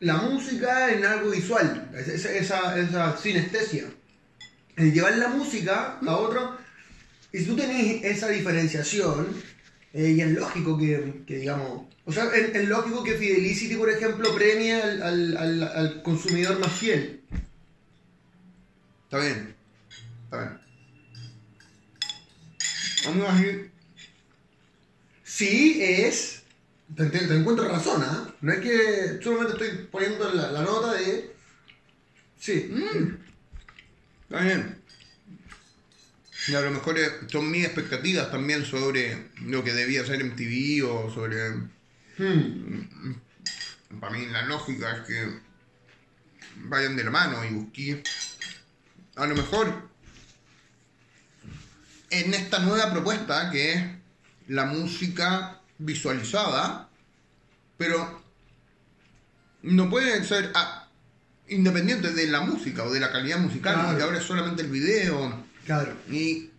la 0.00 0.16
música 0.16 0.92
en 0.92 1.04
algo 1.04 1.30
visual, 1.30 1.90
esa, 1.94 2.32
esa, 2.32 2.78
esa 2.78 3.16
sinestesia. 3.16 3.84
El 4.76 4.92
llevar 4.92 5.16
la 5.16 5.28
música 5.28 5.98
a 6.06 6.16
otro. 6.16 6.58
Y 7.32 7.38
si 7.38 7.44
tú 7.46 7.56
tenés 7.56 8.04
esa 8.04 8.28
diferenciación, 8.28 9.28
eh, 9.92 10.10
y 10.10 10.20
es 10.20 10.30
lógico 10.32 10.76
que, 10.78 11.22
que, 11.26 11.38
digamos. 11.38 11.86
O 12.04 12.12
sea, 12.12 12.24
es, 12.34 12.54
es 12.54 12.68
lógico 12.68 13.02
que 13.02 13.14
Fidelicity, 13.14 13.76
por 13.76 13.90
ejemplo, 13.90 14.34
premie 14.34 14.74
al, 14.74 15.02
al, 15.02 15.36
al, 15.36 15.62
al 15.62 16.02
consumidor 16.02 16.58
más 16.58 16.72
fiel. 16.72 17.22
Está 19.04 19.18
bien, 19.20 19.54
está 20.24 20.38
bien. 20.38 20.60
Vamos 23.06 23.32
a 23.32 23.40
ir... 23.40 23.70
Sí 25.22 25.78
es. 25.82 26.35
Te, 26.94 27.34
encuentro 27.34 27.68
razón, 27.68 28.02
¿ah? 28.02 28.32
No 28.40 28.52
es 28.52 28.60
que 28.60 29.20
solamente 29.22 29.52
estoy 29.52 29.86
poniendo 29.86 30.32
la, 30.32 30.62
nota 30.62 30.92
de. 30.92 31.34
Sí. 32.38 32.70
Está 34.28 34.40
bien. 34.42 34.82
Y 36.48 36.54
a 36.54 36.60
lo 36.60 36.70
mejor 36.70 36.98
eh, 36.98 37.10
son 37.26 37.50
mis 37.50 37.64
expectativas 37.64 38.30
también 38.30 38.64
sobre 38.64 39.30
lo 39.42 39.64
que 39.64 39.72
debía 39.72 40.06
ser 40.06 40.22
MTV 40.22 40.86
o 40.88 41.10
sobre... 41.12 41.50
Hmm. 42.18 43.14
Para 44.00 44.16
mí 44.16 44.26
la 44.26 44.44
lógica 44.44 44.96
es 44.96 45.00
que 45.02 45.40
vayan 46.56 46.96
de 46.96 47.04
la 47.04 47.10
mano 47.10 47.44
y 47.44 47.52
busqué... 47.52 48.02
A 49.16 49.26
lo 49.26 49.34
mejor 49.34 49.88
en 52.10 52.34
esta 52.34 52.58
nueva 52.60 52.92
propuesta 52.92 53.50
que 53.50 53.72
es 53.72 53.84
la 54.46 54.66
música 54.66 55.55
visualizada, 55.78 56.88
pero 57.76 58.22
no 59.62 59.90
puede 59.90 60.24
ser 60.24 60.52
ah, 60.54 60.88
independiente 61.48 62.12
de 62.12 62.26
la 62.28 62.40
música 62.40 62.84
o 62.84 62.90
de 62.92 63.00
la 63.00 63.12
calidad 63.12 63.38
musical, 63.38 63.74
Claro. 63.74 63.88
porque 63.88 64.02
ahora 64.04 64.18
es 64.18 64.24
solamente 64.24 64.62
el 64.62 64.70
video. 64.70 65.44
Claro. 65.64 65.94
Y, 66.10 66.50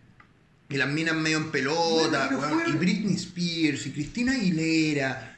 y 0.68 0.76
las 0.76 0.88
minas 0.88 1.16
medio 1.16 1.38
en 1.38 1.50
pelota, 1.50 2.28
Bueno, 2.30 2.68
y 2.68 2.72
Britney 2.72 3.14
Spears, 3.14 3.86
y 3.86 3.92
Cristina 3.92 4.32
Aguilera. 4.32 5.36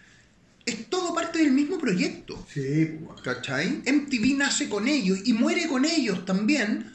Es 0.66 0.88
todo 0.90 1.14
parte 1.14 1.38
del 1.38 1.52
mismo 1.52 1.78
proyecto. 1.78 2.46
Sí. 2.52 2.98
¿Cachai? 3.24 3.82
MTV 3.86 4.36
nace 4.36 4.68
con 4.68 4.86
ellos 4.88 5.18
y 5.24 5.32
muere 5.32 5.66
con 5.68 5.84
ellos 5.84 6.24
también. 6.24 6.94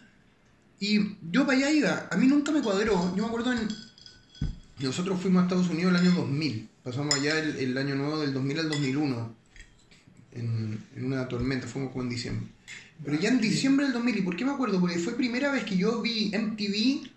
Y 0.80 1.16
yo 1.32 1.46
para 1.46 1.58
allá 1.58 1.72
iba. 1.72 2.08
A 2.12 2.16
mí 2.18 2.28
nunca 2.28 2.52
me 2.52 2.62
cuadró. 2.62 3.14
Yo 3.16 3.24
me 3.24 3.28
acuerdo 3.28 3.54
en. 3.54 3.68
Nosotros 4.80 5.20
fuimos 5.22 5.42
a 5.42 5.46
Estados 5.46 5.70
Unidos 5.70 5.92
el 5.94 5.96
año 6.08 6.12
2000. 6.12 6.70
Pasamos 6.86 7.16
allá 7.16 7.40
el, 7.40 7.56
el 7.56 7.78
año 7.80 7.96
nuevo 7.96 8.20
del 8.20 8.32
2000 8.32 8.60
al 8.60 8.70
2001. 8.70 9.36
En, 10.34 10.86
en 10.96 11.06
una 11.06 11.28
tormenta. 11.28 11.68
Fuimos 11.68 11.92
como 11.92 12.04
en 12.04 12.10
diciembre. 12.10 12.48
Pero 13.04 13.20
ya 13.20 13.30
en 13.30 13.42
diciembre 13.42 13.86
del 13.86 13.94
2000. 13.94 14.18
¿Y 14.20 14.22
por 14.22 14.36
qué 14.36 14.46
me 14.46 14.52
acuerdo? 14.52 14.80
Porque 14.80 15.00
fue 15.00 15.18
primera 15.18 15.52
vez 15.52 15.64
que 15.64 15.78
yo 15.78 16.00
vi 16.04 16.32
MTV 16.32 17.10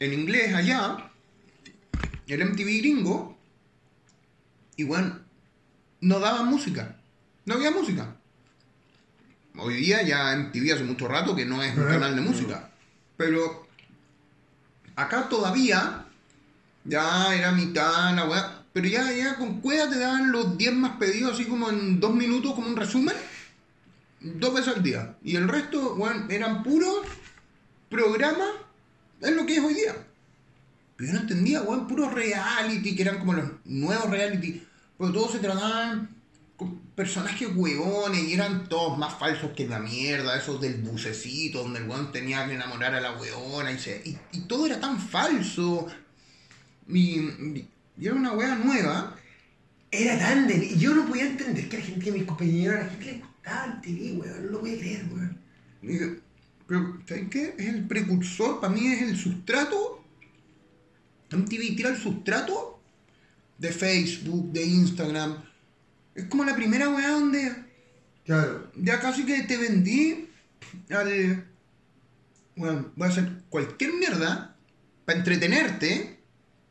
en 0.00 0.12
inglés 0.12 0.52
allá. 0.52 1.12
El 2.26 2.44
MTV 2.44 2.78
gringo. 2.78 3.38
Y 4.76 4.82
bueno, 4.82 5.20
no 6.00 6.18
daban 6.18 6.48
música. 6.48 6.96
No 7.44 7.54
había 7.54 7.70
música. 7.70 8.16
Hoy 9.56 9.74
día 9.74 10.02
ya 10.02 10.36
MTV 10.36 10.72
hace 10.72 10.82
mucho 10.82 11.06
rato 11.06 11.36
que 11.36 11.46
no 11.46 11.62
es 11.62 11.76
un 11.76 11.84
canal 11.84 12.16
de 12.16 12.20
música. 12.20 12.72
Pero 13.16 13.68
acá 14.96 15.28
todavía, 15.28 16.03
ya 16.84 17.34
era 17.34 17.52
mitad 17.52 18.14
la 18.14 18.26
weá, 18.26 18.64
pero 18.72 18.88
ya, 18.88 19.10
ya 19.12 19.36
con 19.36 19.60
cueva 19.60 19.88
te 19.88 19.98
daban 19.98 20.32
los 20.32 20.58
10 20.58 20.74
más 20.74 20.96
pedidos 20.96 21.34
así 21.34 21.46
como 21.46 21.70
en 21.70 22.00
dos 22.00 22.14
minutos, 22.14 22.54
como 22.54 22.66
un 22.66 22.76
resumen, 22.76 23.14
dos 24.20 24.54
veces 24.54 24.76
al 24.76 24.82
día. 24.82 25.16
Y 25.22 25.36
el 25.36 25.48
resto, 25.48 25.94
weón, 25.94 26.30
eran 26.30 26.62
puros 26.62 27.06
programas, 27.88 28.50
es 29.20 29.32
lo 29.32 29.46
que 29.46 29.56
es 29.56 29.64
hoy 29.64 29.74
día. 29.74 29.94
Pero 30.96 31.08
yo 31.08 31.14
no 31.14 31.20
entendía, 31.20 31.62
weón, 31.62 31.86
puros 31.86 32.12
reality, 32.12 32.94
que 32.94 33.02
eran 33.02 33.18
como 33.18 33.34
los 33.34 33.48
nuevos 33.64 34.10
reality, 34.10 34.62
pero 34.98 35.12
todos 35.12 35.32
se 35.32 35.38
trataban 35.38 36.08
con 36.56 36.78
personajes 36.94 37.48
huevones 37.54 38.22
y 38.24 38.34
eran 38.34 38.68
todos 38.68 38.96
más 38.96 39.14
falsos 39.18 39.50
que 39.56 39.66
la 39.66 39.80
mierda, 39.80 40.36
esos 40.36 40.60
del 40.60 40.82
bucecito, 40.82 41.62
donde 41.62 41.80
el 41.80 41.88
weón 41.88 42.12
tenía 42.12 42.46
que 42.46 42.54
enamorar 42.54 42.94
a 42.94 43.00
la 43.00 43.12
weona 43.12 43.72
y, 43.72 43.78
se, 43.78 44.02
y, 44.04 44.18
y 44.32 44.40
todo 44.42 44.66
era 44.66 44.80
tan 44.80 45.00
falso. 45.00 45.88
Y, 46.88 47.18
y 47.98 48.06
era 48.06 48.14
una 48.14 48.32
wea 48.32 48.56
nueva. 48.56 49.16
Era 49.90 50.18
tan 50.18 50.46
de... 50.46 50.56
y 50.56 50.78
Yo 50.78 50.94
no 50.94 51.06
podía 51.06 51.26
entender 51.26 51.68
que 51.68 51.76
a 51.76 51.80
la 51.80 51.86
gente, 51.86 52.12
mis 52.12 52.24
compañeros, 52.24 52.76
a 52.76 52.82
la 52.84 52.90
gente 52.90 53.06
le 53.06 53.18
gustaba 53.18 53.64
el 53.74 53.80
TV, 53.80 54.12
weón. 54.18 54.46
No 54.46 54.50
lo 54.52 54.60
podía 54.60 54.78
creer, 54.78 55.06
weón. 55.12 56.22
Pero, 56.66 56.98
¿sabes 57.06 57.28
qué? 57.30 57.54
Es 57.58 57.66
el 57.66 57.86
precursor, 57.86 58.60
para 58.60 58.72
mí 58.72 58.86
es 58.86 59.02
el 59.02 59.16
sustrato. 59.16 60.02
MTV 61.30 61.76
tira 61.76 61.90
el 61.90 61.96
sustrato 61.96 62.80
de 63.58 63.70
Facebook, 63.72 64.52
de 64.52 64.64
Instagram. 64.64 65.44
Es 66.14 66.24
como 66.26 66.44
la 66.44 66.54
primera 66.56 66.88
weá 66.88 67.10
donde 67.10 67.52
Claro. 68.24 68.70
ya 68.76 69.00
casi 69.00 69.24
que 69.24 69.42
te 69.42 69.56
vendí 69.56 70.28
al. 70.90 71.46
Bueno, 72.56 72.92
voy 72.96 73.08
a 73.08 73.10
hacer 73.10 73.42
cualquier 73.50 73.92
mierda 73.94 74.56
para 75.04 75.18
entretenerte, 75.18 76.13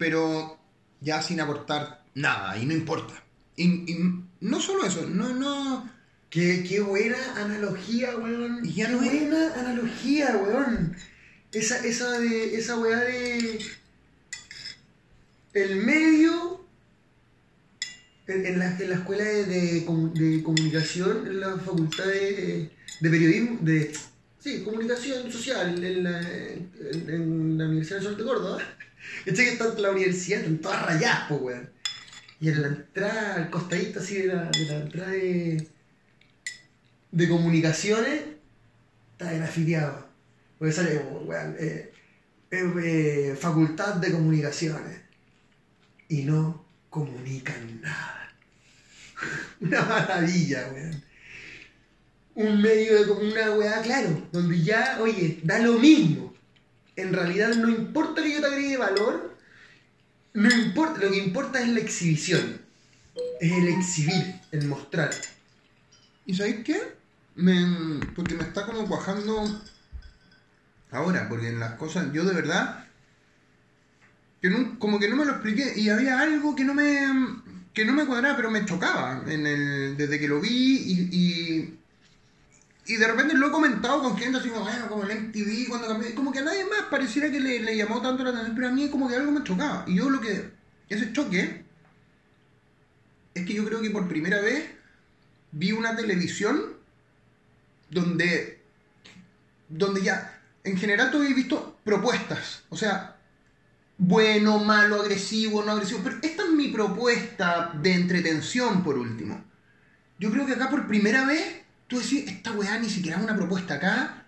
pero 0.04 0.58
ya 1.00 1.22
sin 1.22 1.40
aportar 1.40 2.04
nada, 2.14 2.58
y 2.58 2.66
no 2.66 2.74
importa. 2.74 3.14
Y, 3.56 3.90
y 3.90 3.98
no 4.42 4.60
solo 4.60 4.86
eso, 4.86 5.08
no, 5.08 5.30
no. 5.34 5.90
Qué, 6.30 6.66
qué 6.68 6.82
buena 6.82 7.16
analogía, 7.38 8.18
weón. 8.18 8.66
Y 8.66 8.74
ya 8.74 8.88
qué 8.88 8.92
no 8.92 9.02
es- 9.02 9.12
buena 9.30 9.54
analogía, 9.62 10.36
weón. 10.36 10.94
Esa, 11.54 11.78
esa 11.86 12.20
de. 12.20 12.56
esa 12.58 12.78
weá 12.78 12.98
de. 13.00 13.60
El 15.54 15.78
medio. 15.78 16.66
En, 18.28 18.46
en 18.46 18.60
la, 18.60 18.78
en 18.78 18.90
la 18.90 18.96
escuela 18.96 19.24
de, 19.24 19.46
de 19.46 19.86
comu- 19.86 20.12
de 20.14 20.44
comunicación, 20.44 21.28
en 21.28 21.40
la 21.40 21.58
facultad 21.60 22.06
de, 22.06 22.70
de 23.00 23.10
periodismo, 23.10 23.58
de. 23.62 23.94
Sí, 24.40 24.64
comunicación 24.64 25.32
social, 25.32 25.82
en 25.82 26.04
la, 26.04 26.20
en, 26.20 26.70
en 27.08 27.58
la 27.58 27.66
Universidad 27.70 28.00
de 28.00 28.04
Sol 28.06 28.18
de 28.18 28.24
Córdoba. 28.26 28.58
Este 29.26 29.44
que 29.44 29.52
está 29.52 29.66
en 29.66 29.82
la 29.82 29.92
universidad, 29.92 30.40
están 30.40 30.58
todas 30.60 30.86
rayadas, 30.86 31.28
po, 31.28 31.36
weón. 31.36 31.70
Y 32.40 32.50
en 32.50 32.62
la 32.62 32.68
entrada, 32.68 33.36
al 33.36 33.50
costadito 33.50 34.00
así 34.00 34.18
de 34.18 34.28
la, 34.28 34.50
de 34.50 34.66
la 34.66 34.76
entrada 34.76 35.12
de, 35.12 35.68
de 37.12 37.30
comunicaciones, 37.30 38.22
está 39.14 39.32
grafiteado. 39.32 40.08
Porque 40.60 40.74
sale, 40.74 40.98
weón, 40.98 41.56
eh, 41.60 41.94
eh, 42.52 43.38
facultad 43.40 43.96
de 43.96 44.12
comunicaciones. 44.12 45.00
Y 46.10 46.24
no 46.24 46.66
comunican 46.90 47.82
nada. 47.82 48.30
Una 49.62 49.82
maravilla, 49.84 50.70
weón. 50.74 51.04
Un 52.36 52.62
medio 52.62 53.06
de 53.06 53.12
una 53.12 53.52
weá, 53.52 53.82
claro, 53.84 54.28
donde 54.32 54.60
ya, 54.62 54.98
oye, 55.00 55.40
da 55.44 55.60
lo 55.60 55.74
mismo. 55.74 56.33
En 56.96 57.14
realidad 57.14 57.56
no 57.56 57.70
importa 57.70 58.22
que 58.22 58.34
yo 58.34 58.42
te 58.42 58.48
agregue 58.48 58.78
valor, 58.78 59.36
no 60.34 60.50
importa, 60.50 61.00
lo 61.02 61.12
que 61.12 61.18
importa 61.18 61.62
es 61.62 61.68
la 61.70 61.80
exhibición. 61.80 62.62
Es 63.40 63.52
el 63.52 63.68
exhibir, 63.68 64.36
el 64.52 64.68
mostrar. 64.68 65.12
¿Y 66.26 66.34
sabéis 66.36 66.64
qué? 66.64 66.82
Me, 67.36 68.00
porque 68.16 68.36
me 68.36 68.44
está 68.44 68.66
como 68.66 68.88
cuajando 68.88 69.62
ahora, 70.92 71.28
porque 71.28 71.50
en 71.50 71.60
las 71.60 71.74
cosas, 71.74 72.12
yo 72.14 72.24
de 72.24 72.34
verdad, 72.34 72.86
que 74.42 74.50
no- 74.50 74.78
como 74.80 75.00
que 75.00 75.10
no 75.10 75.16
me 75.16 75.26
lo 75.26 75.32
expliqué, 75.32 75.74
y 75.76 75.90
había 75.90 76.20
algo 76.20 76.56
que 76.56 76.64
no 76.64 76.74
me, 76.74 77.08
que 77.74 77.86
no 77.86 77.94
me 77.94 78.06
cuadraba, 78.06 78.36
pero 78.36 78.52
me 78.52 78.66
chocaba 78.66 79.24
en 79.28 79.48
el, 79.48 79.98
desde 79.98 80.20
que 80.20 80.28
lo 80.28 80.40
vi 80.40 80.78
y, 80.78 81.10
y, 81.12 81.80
y 82.86 82.98
de 82.98 83.08
repente 83.08 83.34
lo 83.34 83.48
he 83.48 83.52
comentado 83.52 84.02
con 84.02 84.18
gente 84.18 84.40
así 84.40 84.50
como, 84.50 84.66
bueno, 84.66 84.90
como 84.90 85.04
el 85.04 85.18
MTV 85.18 85.70
cuando 85.70 85.88
cambió, 85.88 86.14
como 86.16 86.32
que 86.32 86.40
a 86.40 86.44
nadie 86.44 86.66
más 86.66 86.84
pareciera 86.90 87.32
que 87.32 87.40
le, 87.40 87.60
le 87.60 87.78
llamó 87.78 88.02
tanto 88.02 88.24
la 88.24 88.32
atención, 88.32 88.56
pero 88.56 88.68
a 88.68 88.72
mí 88.72 88.90
como 88.90 89.08
que 89.08 89.16
algo 89.16 89.32
me 89.32 89.44
chocaba. 89.44 89.86
Y 89.88 89.96
yo 89.96 90.10
lo 90.10 90.20
que, 90.20 90.52
ese 90.90 91.14
choque, 91.14 91.64
es 93.34 93.46
que 93.46 93.54
yo 93.54 93.66
creo 93.66 93.82
que 93.82 93.90
por 93.90 94.08
primera 94.08 94.42
vez 94.42 94.70
vi 95.52 95.72
una 95.72 95.96
televisión 95.96 96.74
donde, 97.90 98.62
donde 99.70 100.02
ya, 100.02 100.42
en 100.64 100.78
general 100.78 101.10
tú 101.10 101.18
habéis 101.18 101.36
visto 101.36 101.80
propuestas, 101.86 102.64
o 102.70 102.76
sea, 102.76 103.18
bueno, 103.98 104.60
malo, 104.60 105.02
agresivo, 105.02 105.64
no 105.64 105.72
agresivo, 105.72 106.02
pero 106.04 106.18
esta 106.22 106.44
es 106.44 106.50
mi 106.50 106.70
propuesta 106.70 107.72
de 107.82 107.94
entretención 107.94 108.84
por 108.84 108.98
último. 108.98 109.42
Yo 110.20 110.32
creo 110.32 110.46
que 110.46 110.54
acá 110.54 110.70
por 110.70 110.88
primera 110.88 111.26
vez 111.26 111.63
tú 111.94 112.00
decís, 112.00 112.26
esta 112.28 112.52
weá 112.52 112.78
ni 112.80 112.90
siquiera 112.90 113.18
es 113.18 113.24
una 113.24 113.36
propuesta 113.36 113.76
acá. 113.76 114.26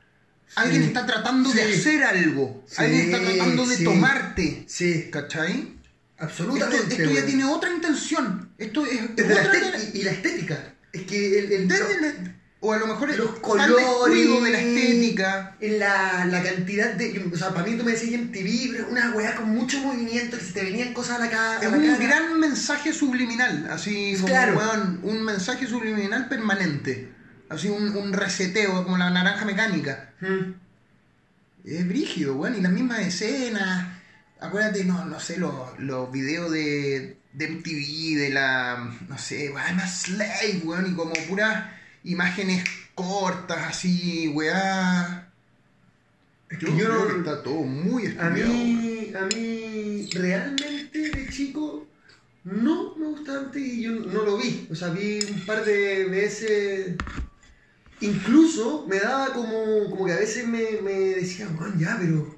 Alguien 0.56 0.84
Sí. 0.84 0.88
está 0.90 1.06
tratando 1.06 1.52
de 1.52 1.74
Sí. 1.74 1.80
hacer 1.80 2.04
algo. 2.04 2.64
Sí, 2.68 2.76
Alguien 2.78 3.02
está 3.14 3.20
tratando 3.20 3.66
de 3.66 3.78
tomarte. 3.84 4.64
Sí, 4.68 5.10
¿Cachai? 5.12 5.74
absolutamente. 6.18 6.78
Esto, 6.94 7.04
esto 7.04 7.14
ya 7.16 7.26
tiene 7.26 7.44
otra 7.46 7.72
intención. 7.74 8.50
Esto 8.58 8.86
es, 8.86 9.02
la 9.02 9.26
otra 9.26 9.42
estética- 9.44 9.78
y, 9.94 9.98
y 10.00 10.04
la 10.04 10.12
estética. 10.12 10.74
Es 10.94 11.02
que 11.04 11.40
el, 11.40 11.52
el- 11.52 11.68
la- 11.68 12.36
o 12.62 12.74
a 12.74 12.78
lo 12.78 12.88
mejor 12.88 13.10
los 13.10 13.18
el 13.18 13.24
descuido 13.26 13.42
colores, 13.42 14.44
de 14.44 14.52
la 14.52 14.60
estética. 14.60 15.58
en 15.60 15.80
la, 15.80 16.26
la 16.26 16.42
cantidad 16.42 16.94
de. 16.94 17.30
O 17.32 17.38
sea, 17.38 17.50
para 17.54 17.68
mí 17.68 17.76
tú 17.78 17.84
me 17.84 17.92
decías 17.92 18.14
en 18.14 18.32
TV, 18.32 18.70
pero 18.72 18.88
una 18.90 19.12
weá 19.12 19.36
con 19.36 19.50
mucho 19.50 19.80
movimiento, 19.82 20.38
que 20.38 20.44
se 20.46 20.54
te 20.54 20.64
venían 20.64 20.94
cosas 20.94 21.18
a 21.18 21.26
la, 21.26 21.30
ca- 21.30 21.52
a 21.60 21.64
Es 21.64 21.70
la 21.72 21.78
un 21.78 21.86
cara. 21.86 21.98
gran 22.00 22.40
mensaje 22.40 22.94
subliminal, 22.94 23.68
así 23.70 24.14
como 24.16 24.28
Claro. 24.28 24.58
weón, 24.58 25.00
un 25.04 25.22
mensaje 25.24 25.68
subliminal 25.68 26.28
permanente. 26.30 27.12
Así 27.50 27.70
un, 27.70 27.96
un 27.96 28.14
reseteo, 28.14 28.84
como 28.84 28.98
la 28.98 29.10
naranja 29.10 29.46
mecánica. 29.46 30.14
Mm. 30.22 30.54
Es 31.66 31.88
brígido, 31.88 32.36
weón, 32.36 32.56
y 32.58 32.62
las 32.62 32.72
mismas 32.72 33.00
escenas. 33.00 33.88
Acuérdate, 34.40 34.84
no, 34.86 35.06
no 35.06 35.20
sé, 35.20 35.38
los, 35.38 35.54
los 35.80 36.12
videos 36.12 36.52
de, 36.52 37.18
de 37.34 37.48
MTV, 37.48 38.20
de 38.20 38.30
la, 38.32 38.92
no 39.08 39.18
sé, 39.18 39.50
weón, 39.50 39.80
a 39.80 39.88
Slave, 39.88 40.62
weón, 40.64 40.92
y 40.92 40.96
como 40.96 41.14
puras 41.28 41.66
imágenes 42.04 42.64
cortas, 42.94 43.58
así, 43.68 44.28
weá. 44.30 45.30
Es 46.50 46.60
Yo, 46.60 46.68
que 46.68 46.78
yo 46.78 46.86
creo 46.86 47.08
que 47.08 47.18
está 47.20 47.44
todo 47.44 47.62
muy 47.64 48.06
A 48.06 48.10
estudiado. 48.10 48.54
mí, 48.54 49.12
a 49.20 49.26
mí, 49.36 50.10
realmente 50.14 51.10
de 51.10 51.30
chico, 51.30 51.88
no 52.44 52.96
me 52.96 53.06
gustaba 53.08 53.40
antes 53.40 53.62
y 53.64 53.82
yo 53.82 53.92
no 53.94 54.22
lo 54.24 54.38
vi. 54.38 54.68
O 54.70 54.76
sea, 54.76 54.90
vi 54.90 55.20
un 55.24 55.46
par 55.46 55.66
de 55.66 56.06
veces. 56.06 56.96
Incluso 58.02 58.86
me 58.88 59.00
daba 59.00 59.34
como, 59.34 59.90
como 59.90 60.06
que 60.06 60.14
a 60.14 60.18
veces 60.18 60.48
me, 60.48 60.82
me 60.82 60.94
decía, 60.94 61.48
weón, 61.58 61.80
ya, 61.80 61.98
pero 62.00 62.38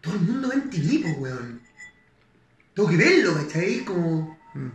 todo 0.00 0.14
el 0.14 0.20
mundo 0.20 0.48
ve 0.48 0.54
en 0.54 0.70
TV, 0.70 1.00
po, 1.02 1.20
weón. 1.20 1.60
Tengo 2.74 2.88
que 2.88 2.96
verlo, 2.96 3.34
¿cachai? 3.34 3.84
Como. 3.84 4.38
Mm. 4.54 4.70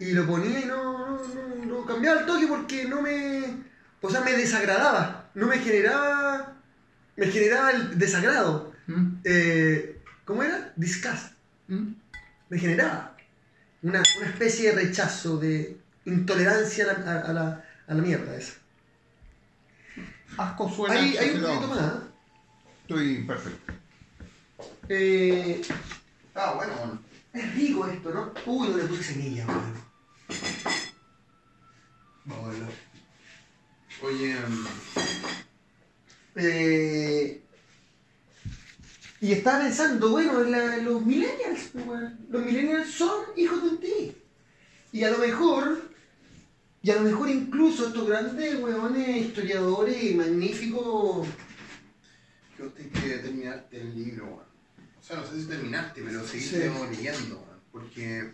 Y 0.00 0.12
lo 0.12 0.26
ponía 0.26 0.60
y 0.60 0.64
no, 0.64 1.18
no, 1.18 1.18
no, 1.18 1.64
no 1.66 1.86
cambiaba 1.86 2.20
el 2.20 2.26
toque 2.26 2.46
porque 2.46 2.84
no 2.84 3.02
me. 3.02 3.42
O 4.00 4.10
sea, 4.10 4.20
me 4.20 4.32
desagradaba. 4.32 5.30
No 5.34 5.46
me 5.46 5.58
generaba. 5.58 6.56
Me 7.16 7.26
generaba 7.26 7.72
el 7.72 7.98
desagrado. 7.98 8.72
¿Mm? 8.86 9.06
Eh, 9.24 10.00
¿Cómo 10.24 10.42
era? 10.42 10.72
Disgust. 10.76 11.32
¿Mm? 11.66 11.92
Me 12.48 12.58
generaba. 12.58 13.16
Una, 13.82 14.02
una 14.18 14.26
especie 14.26 14.70
de 14.70 14.76
rechazo, 14.76 15.36
de 15.36 15.76
intolerancia 16.04 16.84
a 16.84 16.98
la, 16.98 17.12
a, 17.12 17.20
a 17.20 17.32
la, 17.32 17.64
a 17.86 17.94
la 17.94 18.02
mierda 18.02 18.36
esa. 18.36 18.54
Asco 20.38 20.70
suena. 20.70 20.94
Hay, 20.94 21.16
hay 21.16 21.30
un 21.30 21.42
poquito 21.42 21.68
más. 21.68 21.92
Estoy 22.82 23.24
perfecto. 23.24 23.72
Eh, 24.88 25.60
Ah, 26.34 26.52
bueno. 26.56 27.02
es 27.32 27.54
rico 27.56 27.86
esto, 27.86 28.10
¿no? 28.14 28.32
Uy, 28.46 28.68
no 28.68 28.76
le 28.76 28.84
puse 28.84 29.02
semilla, 29.02 29.44
weón. 29.46 29.74
Bueno. 32.24 32.66
Oye, 34.02 34.36
mm, 34.40 34.66
Eh, 36.40 37.42
y 39.20 39.32
estaba 39.32 39.58
pensando, 39.64 40.10
bueno, 40.10 40.40
la- 40.44 40.76
los 40.76 41.04
millennials, 41.04 41.70
pues, 41.72 41.84
weón. 41.86 42.26
los 42.30 42.44
millennials 42.44 42.92
son 42.92 43.24
hijos 43.36 43.60
de 43.64 43.68
un 43.70 43.80
ti. 43.80 44.16
Y 44.92 45.02
a 45.02 45.10
lo 45.10 45.18
mejor, 45.18 45.87
y 46.82 46.90
a 46.90 46.94
lo 46.96 47.00
mejor 47.02 47.28
incluso 47.28 47.86
estos 47.88 48.06
grandes 48.08 48.60
weones, 48.60 49.26
historiadores 49.26 50.02
y 50.02 50.14
magníficos, 50.14 51.26
yo 52.58 52.66
tengo 52.70 52.90
que 53.00 53.18
terminarte 53.18 53.80
el 53.80 53.94
libro. 53.94 54.44
O 55.00 55.02
sea, 55.02 55.16
no 55.16 55.26
sé 55.26 55.40
si 55.40 55.46
terminaste, 55.46 56.02
pero 56.02 56.24
seguiste 56.26 56.68
Sí. 56.70 56.74
leyendo, 56.90 57.44
porque, 57.72 58.32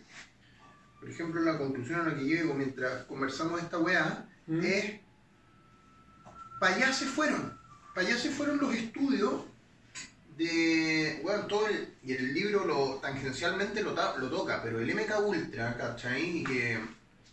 por 1.00 1.08
ejemplo, 1.10 1.40
la 1.42 1.58
conclusión 1.58 2.00
a 2.00 2.04
la 2.08 2.14
que 2.16 2.24
llego 2.24 2.54
mientras 2.54 3.04
conversamos 3.04 3.62
esta 3.62 3.78
weá 3.78 4.28
¿Mm? 4.46 4.60
es, 4.64 4.92
para 6.60 6.76
allá 6.76 6.92
se 6.92 7.06
fueron, 7.06 7.58
para 7.94 8.06
allá 8.08 8.18
se 8.18 8.30
fueron 8.30 8.58
los 8.58 8.74
estudios 8.74 9.44
de, 10.36 11.20
bueno, 11.22 11.46
todo 11.46 11.68
el, 11.68 11.94
y 12.02 12.12
el 12.12 12.34
libro 12.34 12.64
lo 12.66 12.94
tangencialmente 12.96 13.82
lo, 13.82 13.94
ta- 13.94 14.16
lo 14.18 14.28
toca, 14.28 14.62
pero 14.62 14.80
el 14.80 14.90
MK 14.94 15.20
Ultra, 15.24 15.76
¿cachai? 15.76 16.38
Y 16.38 16.44
que 16.44 16.78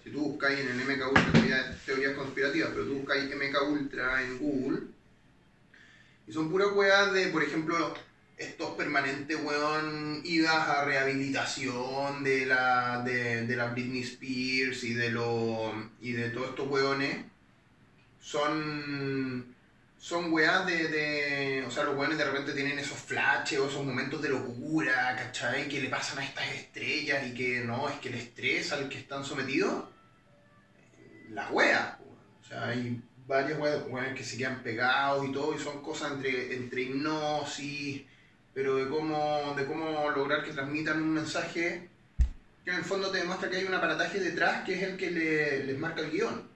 si 0.03 0.09
tú 0.09 0.19
buscáis 0.31 0.59
en 0.59 0.69
el 0.69 0.79
MK 0.81 1.07
Ultra 1.07 1.31
teoría- 1.31 1.77
teorías 1.85 2.13
conspirativas, 2.13 2.69
pero 2.73 2.85
tú 2.85 2.93
buscáis 2.95 3.25
MK 3.35 3.61
Ultra 3.69 4.23
en 4.23 4.37
Google, 4.39 4.79
y 6.27 6.33
son 6.33 6.49
puras 6.49 6.69
weas 6.73 7.11
de, 7.13 7.27
por 7.27 7.43
ejemplo, 7.43 7.93
estos 8.37 8.71
permanentes, 8.75 9.37
weón, 9.43 10.21
idas 10.23 10.67
a 10.67 10.85
rehabilitación 10.85 12.23
de 12.23 12.45
la, 12.47 13.03
de, 13.03 13.45
de 13.45 13.55
Britney 13.69 14.01
Spears 14.01 14.83
y 14.83 14.93
de, 14.93 15.11
lo, 15.11 15.73
y 16.01 16.13
de 16.13 16.29
todos 16.29 16.49
estos 16.49 16.67
weones. 16.67 17.25
Son, 18.19 19.45
son 19.99 20.31
weas 20.33 20.65
de, 20.65 20.87
de... 20.87 21.65
O 21.67 21.71
sea, 21.71 21.83
los 21.83 21.95
weones 21.97 22.17
de 22.17 22.25
repente 22.25 22.53
tienen 22.53 22.79
esos 22.79 22.97
flashes 22.99 23.59
o 23.59 23.67
esos 23.67 23.83
momentos 23.85 24.21
de 24.21 24.29
locura, 24.29 25.15
¿cachai? 25.17 25.67
Que 25.67 25.81
le 25.81 25.89
pasan 25.89 26.19
a 26.19 26.25
estas 26.25 26.47
estrellas 26.53 27.25
y 27.27 27.33
que 27.33 27.61
no, 27.61 27.89
es 27.89 27.95
que 27.99 28.09
el 28.09 28.15
estrés 28.15 28.71
al 28.71 28.89
que 28.89 28.99
están 28.99 29.23
sometidos, 29.25 29.85
las 31.33 31.51
weas. 31.51 31.95
O 32.41 32.47
sea, 32.47 32.67
hay 32.67 33.01
varios 33.27 33.59
weas, 33.59 34.13
que 34.15 34.23
se 34.23 34.37
quedan 34.37 34.61
pegados 34.63 35.27
y 35.27 35.31
todo, 35.31 35.55
y 35.55 35.59
son 35.59 35.81
cosas 35.81 36.11
entre, 36.13 36.53
entre 36.53 36.81
hipnosis, 36.81 38.01
pero 38.53 38.75
de 38.75 38.89
cómo, 38.89 39.53
de 39.55 39.65
cómo 39.65 40.09
lograr 40.11 40.43
que 40.43 40.51
transmitan 40.51 41.01
un 41.01 41.13
mensaje 41.13 41.89
que 42.65 42.71
en 42.71 42.77
el 42.77 42.83
fondo 42.83 43.09
te 43.09 43.19
demuestra 43.19 43.49
que 43.49 43.57
hay 43.57 43.65
un 43.65 43.73
aparataje 43.73 44.19
detrás 44.19 44.63
que 44.65 44.75
es 44.75 44.83
el 44.83 44.97
que 44.97 45.09
le- 45.11 45.63
les 45.65 45.77
marca 45.79 46.01
el 46.01 46.11
guion. 46.11 46.49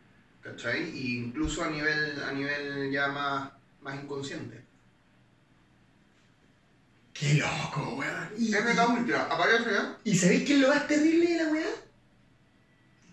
¿Cachai? 0.44 0.92
Y 0.96 1.18
incluso 1.18 1.64
a 1.64 1.70
nivel, 1.70 2.22
a 2.22 2.32
nivel 2.32 2.92
ya 2.92 3.08
más, 3.08 3.50
más 3.82 3.96
inconsciente. 3.96 4.62
Qué 7.14 7.36
loco, 7.36 7.96
weón. 7.98 8.30
Y, 8.38 8.52
MK 8.54 8.90
Ultra, 8.90 9.24
aparece, 9.24 9.70
¿eh? 9.70 9.82
¿Y 10.04 10.16
sabéis 10.16 10.46
qué 10.46 10.54
es 10.56 10.60
lo 10.60 10.68
más 10.68 10.86
terrible 10.88 11.30
de 11.30 11.44
la 11.44 11.52
weá? 11.52 11.66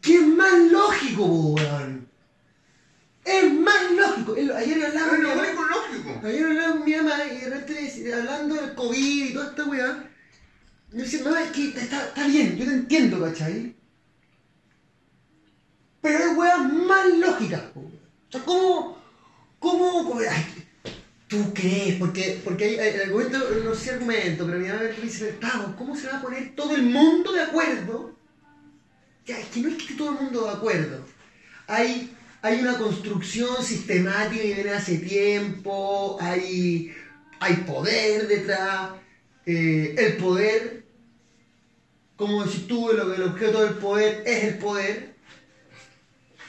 Que 0.02 0.14
es 0.16 0.26
más 0.26 0.52
lógico, 0.70 1.24
weón. 1.24 2.08
Es 3.24 3.52
más 3.54 3.90
lógico. 3.92 4.34
El- 4.36 4.50
Ayer 4.52 4.84
hablaba 4.84 5.16
Es 5.16 5.22
lo 5.22 5.32
único 5.32 5.62
lógico. 5.64 6.20
ayer 6.26 6.44
hablaba 6.46 6.72
con 6.72 6.84
mi 6.84 6.96
mamá 6.96 7.24
y 7.24 7.38
de 7.44 7.50
repente 7.50 8.14
hablando 8.14 8.54
del 8.56 8.74
COVID 8.74 9.24
y 9.30 9.32
toda 9.32 9.50
esta 9.50 9.64
weá. 9.64 10.10
Yo 10.90 10.98
decía, 10.98 11.22
mamá, 11.24 11.42
es 11.42 11.50
que 11.52 11.68
está, 11.68 12.04
está 12.08 12.26
bien, 12.26 12.56
yo 12.58 12.64
te 12.66 12.72
entiendo, 12.72 13.20
¿cachai? 13.22 13.74
Pero 16.00 16.18
hay 16.18 16.34
weas 16.36 16.72
más 16.72 17.06
lógicas, 17.18 17.62
weón. 17.74 17.92
O 18.28 18.32
sea, 18.32 18.40
¿cómo, 18.44 18.98
cómo, 19.60 20.18
ay, 20.28 20.44
tú 21.28 21.52
crees? 21.54 21.96
Porque, 21.96 22.40
porque 22.42 22.64
hay, 22.64 22.76
hay 22.78 23.00
argumento, 23.02 23.38
no 23.64 23.74
sé 23.74 23.90
argumento, 23.92 24.46
pero 24.46 24.58
mi 24.58 24.66
mamá 24.68 24.80
me 24.80 25.00
dice, 25.02 25.32
Tavo, 25.40 25.76
¿cómo 25.76 25.94
se 25.96 26.08
va 26.08 26.18
a 26.18 26.22
poner 26.22 26.54
todo 26.56 26.74
el 26.74 26.82
mundo 26.82 27.30
de 27.32 27.42
acuerdo? 27.42 28.16
Ya, 29.26 29.38
es 29.38 29.46
que 29.48 29.60
no 29.60 29.68
es 29.68 29.82
que 29.82 29.94
todo 29.94 30.10
el 30.10 30.24
mundo 30.24 30.44
de 30.44 30.50
acuerdo. 30.50 31.04
Hay, 31.68 32.14
hay 32.42 32.60
una 32.60 32.76
construcción 32.76 33.62
sistemática 33.62 34.42
que 34.42 34.54
viene 34.54 34.70
hace 34.70 34.98
tiempo, 34.98 36.18
hay, 36.20 36.92
hay 37.38 37.54
poder 37.58 38.26
detrás, 38.26 38.90
eh, 39.46 39.94
el 39.96 40.16
poder, 40.16 40.84
como 42.16 42.44
decís 42.44 42.66
tú, 42.66 42.88
que 42.88 42.94
el 43.16 43.22
objeto 43.22 43.62
del 43.62 43.74
poder 43.74 44.22
es 44.26 44.44
el 44.44 44.58
poder. 44.58 45.14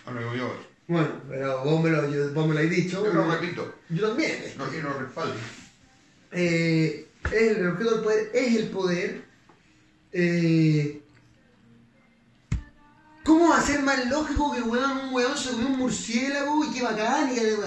Bueno, 0.06 0.20
digo 0.20 0.36
yo. 0.36 0.74
Bueno, 0.88 1.22
pero 1.30 1.64
vos 1.64 1.82
me 1.84 1.90
lo, 1.92 2.12
yo- 2.12 2.34
vos 2.34 2.48
me 2.48 2.56
lo 2.56 2.60
has 2.60 2.70
dicho. 2.70 3.06
Yo 3.06 3.14
lo 3.14 3.32
repito. 3.32 3.74
Yo 3.90 4.10
también. 4.10 4.44
No, 4.58 4.66
lo 4.66 5.00
respaldo. 5.00 5.36
Eh, 6.32 7.08
es 7.26 7.58
el 7.58 7.68
objeto 7.68 7.92
del 7.92 8.04
poder 8.04 8.32
es 8.34 8.56
el 8.56 8.70
poder. 8.70 9.22
Eh, 10.12 11.03
¿Cómo 13.34 13.50
va 13.50 13.58
a 13.58 13.62
ser 13.63 13.82
más 13.82 14.06
lógico 14.06 14.52
que 14.54 14.62
weón, 14.62 14.91
un 15.08 15.13
weón 15.13 15.36
se 15.36 15.50
comió 15.52 15.65
un 15.67 15.80
murciélago 15.80 16.63
y 16.65 16.72
qué 16.72 16.84
bacán? 16.84 17.32
Y 17.32 17.36
que, 17.36 17.58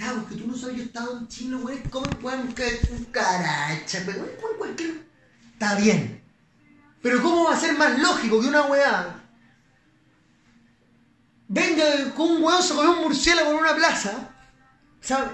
ah, 0.00 0.12
porque 0.20 0.36
tú 0.36 0.46
no 0.46 0.54
sabes, 0.54 0.76
yo 0.76 0.82
estaba 0.82 1.10
en 1.18 1.26
Chile, 1.26 1.56
weón, 1.56 1.80
comen 1.88 2.10
weón, 2.22 2.40
un 2.40 2.52
ca- 2.52 2.64
un 2.90 3.04
caracha, 3.06 4.02
pero 4.04 4.18
weón, 4.18 4.30
weón, 4.42 4.58
cualquier. 4.58 5.06
Está 5.54 5.74
bien. 5.76 6.22
Pero 7.02 7.22
¿cómo 7.22 7.44
va 7.44 7.54
a 7.54 7.58
ser 7.60 7.78
más 7.78 7.98
lógico 7.98 8.42
que 8.42 8.48
una 8.48 8.62
weá 8.66 9.24
venga 11.48 11.84
con 12.14 12.30
un 12.32 12.42
weón 12.42 12.62
se 12.62 12.74
comió 12.74 12.92
un 12.92 13.00
murciélago 13.04 13.52
en 13.52 13.56
una 13.56 13.74
plaza? 13.74 14.28
¿Sabes? 15.00 15.30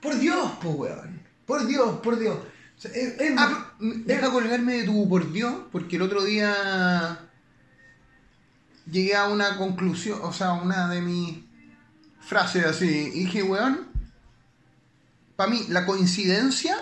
Por 0.00 0.16
Dios, 0.18 0.52
po, 0.62 0.70
weón. 0.70 1.22
Por 1.44 1.66
Dios, 1.66 1.98
por 2.00 2.18
Dios. 2.18 2.36
O 2.36 2.80
sea, 2.80 2.92
es- 2.92 3.20
es- 3.20 3.34
Ah, 3.36 3.72
deja 3.80 4.30
colgarme 4.30 4.74
de 4.74 4.84
tu 4.84 5.08
por 5.08 5.32
Dios, 5.32 5.54
porque 5.72 5.96
el 5.96 6.02
otro 6.02 6.22
día 6.22 7.30
llegué 8.94 9.16
a 9.16 9.26
una 9.26 9.56
conclusión, 9.56 10.20
o 10.22 10.32
sea, 10.32 10.52
una 10.52 10.88
de 10.88 11.02
mis 11.02 11.38
frases 12.20 12.64
así, 12.64 13.10
y 13.12 13.24
dije, 13.24 13.42
weón, 13.42 13.88
para 15.34 15.50
mí 15.50 15.64
la 15.68 15.84
coincidencia 15.84 16.76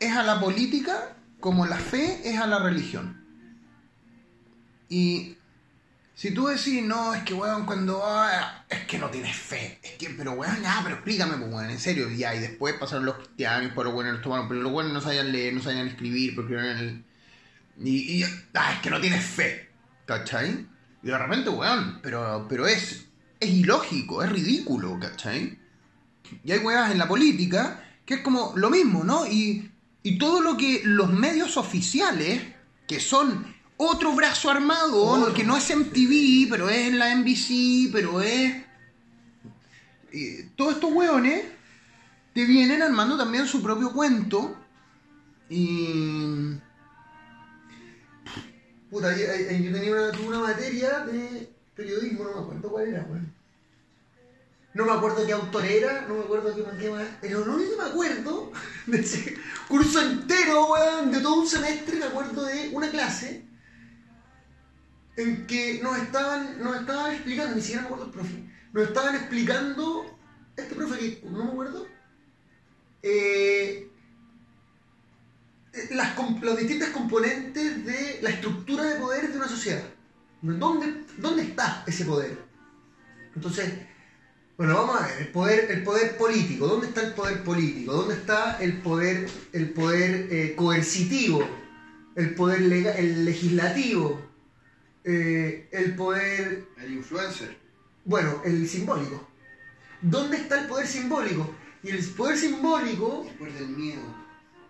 es 0.00 0.16
a 0.16 0.24
la 0.24 0.40
política 0.40 1.14
como 1.38 1.64
la 1.64 1.76
fe 1.76 2.20
es 2.24 2.40
a 2.40 2.48
la 2.48 2.58
religión. 2.58 3.24
Y 4.88 5.36
si 6.14 6.32
tú 6.32 6.48
decís, 6.48 6.82
no, 6.82 7.14
es 7.14 7.22
que 7.22 7.34
weón, 7.34 7.64
cuando 7.64 8.02
ah, 8.04 8.64
es 8.68 8.80
que 8.86 8.98
no 8.98 9.08
tienes 9.10 9.36
fe, 9.36 9.78
es 9.80 9.92
que, 9.92 10.10
pero 10.10 10.32
weón, 10.32 10.60
ya, 10.60 10.80
pero 10.82 10.96
explícame, 10.96 11.36
pues 11.36 11.52
weón, 11.52 11.70
en 11.70 11.78
serio, 11.78 12.10
ya, 12.10 12.34
y 12.34 12.40
después 12.40 12.74
pasaron 12.74 13.04
los 13.04 13.18
cristianos, 13.18 13.72
por 13.74 13.84
los 13.84 13.94
buenos 13.94 14.14
los 14.14 14.22
tomaron, 14.22 14.48
pero 14.48 14.60
los 14.60 14.72
buenos 14.72 14.92
no 14.92 15.00
sabían 15.00 15.30
leer, 15.30 15.54
no 15.54 15.62
sabían 15.62 15.86
escribir, 15.86 16.34
porque 16.34 16.54
eran 16.54 16.78
el. 16.78 17.04
Y 17.80 18.24
ah, 18.54 18.72
es 18.72 18.80
que 18.80 18.90
no 18.90 19.00
tienes 19.00 19.24
fe, 19.24 19.67
¿cachai? 20.08 20.66
Y 21.02 21.06
de 21.06 21.18
repente, 21.18 21.50
weón, 21.50 22.00
pero, 22.02 22.46
pero 22.48 22.66
es, 22.66 23.04
es 23.38 23.50
ilógico, 23.50 24.22
es 24.22 24.32
ridículo, 24.32 24.98
¿cachai? 24.98 25.58
Y 26.42 26.50
hay 26.50 26.58
weas 26.60 26.90
en 26.90 26.98
la 26.98 27.06
política 27.06 27.84
que 28.06 28.14
es 28.14 28.20
como 28.22 28.54
lo 28.56 28.70
mismo, 28.70 29.04
¿no? 29.04 29.26
Y, 29.26 29.70
y 30.02 30.16
todo 30.18 30.40
lo 30.40 30.56
que 30.56 30.80
los 30.82 31.12
medios 31.12 31.58
oficiales, 31.58 32.42
que 32.86 33.00
son 33.00 33.54
otro 33.76 34.14
brazo 34.14 34.50
armado, 34.50 35.04
Otro. 35.04 35.34
que 35.34 35.44
no 35.44 35.56
es 35.58 35.76
MTV, 35.76 36.48
pero 36.50 36.70
es 36.70 36.88
en 36.88 36.98
la 36.98 37.14
NBC, 37.14 37.92
pero 37.92 38.22
es... 38.22 38.64
y 40.10 40.42
todos 40.56 40.74
estos 40.74 40.90
weones 40.90 41.44
te 42.32 42.46
vienen 42.46 42.82
armando 42.82 43.16
también 43.18 43.46
su 43.46 43.62
propio 43.62 43.92
cuento 43.92 44.56
y... 45.50 46.56
Puta, 48.90 49.14
yo, 49.16 49.26
tenía 49.26 49.92
una, 49.92 50.18
una 50.26 50.38
materia 50.40 51.00
de 51.00 51.52
periodismo, 51.74 52.24
no 52.24 52.34
me 52.34 52.40
acuerdo 52.40 52.70
cuál 52.70 52.88
era, 52.88 53.02
weón. 53.04 53.34
No 54.74 54.84
me 54.84 54.92
acuerdo 54.92 55.26
qué 55.26 55.32
autor 55.32 55.64
era, 55.64 56.02
no 56.02 56.14
me 56.14 56.20
acuerdo 56.20 56.54
qué, 56.54 56.64
qué 56.78 56.90
más. 56.90 57.06
Pero 57.20 57.44
lo 57.44 57.54
único 57.54 57.76
me 57.76 57.88
acuerdo 57.88 58.52
de 58.86 59.00
ese 59.00 59.36
curso 59.68 60.00
entero, 60.00 60.72
weón, 60.72 61.10
de 61.10 61.20
todo 61.20 61.40
un 61.40 61.46
semestre, 61.46 61.98
me 61.98 62.06
acuerdo 62.06 62.44
de 62.44 62.70
una 62.72 62.90
clase 62.90 63.48
en 65.16 65.46
que 65.46 65.80
nos 65.82 65.98
estaban, 65.98 66.62
nos 66.62 66.80
estaban 66.80 67.12
explicando, 67.12 67.56
ni 67.56 67.60
siquiera 67.60 67.82
me 67.82 67.86
acuerdo 67.88 68.06
el 68.06 68.12
profe, 68.12 68.44
nos 68.72 68.88
estaban 68.88 69.16
explicando, 69.16 70.18
este 70.56 70.74
profe 70.76 70.98
que 70.98 71.28
no 71.28 71.44
me 71.44 71.50
acuerdo, 71.50 71.86
eh, 73.02 73.87
las, 75.90 76.16
las 76.42 76.56
distintas 76.58 76.90
componentes 76.90 77.84
de 77.84 78.18
la 78.22 78.30
estructura 78.30 78.84
de 78.84 79.00
poder 79.00 79.30
de 79.30 79.36
una 79.38 79.48
sociedad. 79.48 79.82
¿Dónde, 80.42 81.04
dónde 81.18 81.42
está 81.42 81.84
ese 81.86 82.04
poder? 82.04 82.38
Entonces, 83.34 83.72
bueno, 84.56 84.74
vamos 84.74 85.00
a 85.00 85.06
ver, 85.06 85.20
el 85.22 85.28
poder, 85.28 85.70
el 85.70 85.82
poder 85.84 86.16
político, 86.16 86.66
¿dónde 86.66 86.88
está 86.88 87.02
el 87.02 87.12
poder 87.14 87.42
político? 87.44 87.92
¿Dónde 87.92 88.14
está 88.14 88.58
el 88.60 88.78
poder, 88.80 89.28
el 89.52 89.70
poder 89.70 90.28
eh, 90.30 90.54
coercitivo? 90.56 91.46
El 92.16 92.34
poder 92.34 92.62
lega- 92.62 92.96
el 92.96 93.24
legislativo, 93.24 94.20
eh, 95.04 95.68
el 95.70 95.94
poder 95.94 96.66
El 96.78 96.92
influencer. 96.94 97.56
bueno, 98.04 98.42
el 98.44 98.68
simbólico. 98.68 99.28
¿Dónde 100.02 100.36
está 100.38 100.60
el 100.62 100.66
poder 100.68 100.86
simbólico? 100.86 101.54
Y 101.82 101.90
el 101.90 102.04
poder 102.04 102.36
simbólico, 102.36 103.22
Después 103.24 103.54
del 103.54 103.68
miedo. 103.68 104.02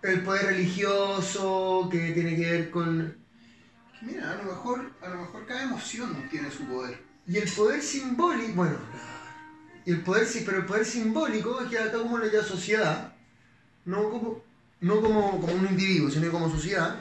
El 0.02 0.22
poder 0.22 0.46
religioso, 0.46 1.88
que 1.90 2.12
tiene 2.12 2.36
que 2.36 2.50
ver 2.50 2.70
con... 2.70 3.16
Mira, 4.02 4.32
a 4.32 4.36
lo 4.36 4.44
mejor, 4.44 4.92
a 5.02 5.08
lo 5.08 5.16
mejor 5.22 5.46
cada 5.46 5.64
emoción 5.64 6.28
tiene 6.30 6.50
su 6.50 6.64
poder. 6.64 7.02
Y 7.26 7.36
el 7.38 7.50
poder 7.50 7.82
simbólico, 7.82 8.52
bueno, 8.54 8.78
y 9.84 9.90
el 9.90 10.02
poder, 10.02 10.26
sí- 10.26 10.42
pero 10.46 10.58
el 10.58 10.66
poder 10.66 10.84
simbólico 10.84 11.60
es 11.60 11.68
que 11.68 11.78
acá 11.78 11.98
como 11.98 12.18
la 12.18 12.42
sociedad, 12.42 13.14
no 13.84 14.08
como, 14.10 14.44
no 14.80 15.00
como, 15.00 15.40
como 15.40 15.52
un 15.52 15.66
individuo, 15.66 16.10
sino 16.10 16.30
como 16.30 16.48
sociedad, 16.50 17.00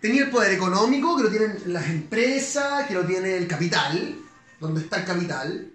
tenía 0.00 0.24
el 0.24 0.30
poder 0.30 0.52
económico, 0.52 1.16
que 1.16 1.24
lo 1.24 1.30
tienen 1.30 1.58
las 1.66 1.88
empresas, 1.90 2.86
que 2.86 2.94
lo 2.94 3.04
tiene 3.04 3.36
el 3.36 3.48
capital, 3.48 4.16
donde 4.60 4.82
está 4.82 4.98
el 4.98 5.04
capital, 5.04 5.72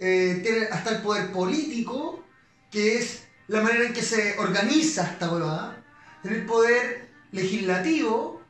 eh, 0.00 0.40
tiene 0.42 0.66
hasta 0.66 0.96
el 0.96 1.02
poder 1.02 1.30
político, 1.30 2.24
que 2.70 2.98
es 2.98 3.27
la 3.48 3.62
manera 3.62 3.86
en 3.86 3.92
que 3.92 4.02
se 4.02 4.38
organiza 4.38 5.04
esta 5.04 5.30
huevada, 5.32 5.82
el 6.24 6.44
poder 6.46 7.08
legislativo, 7.32 8.42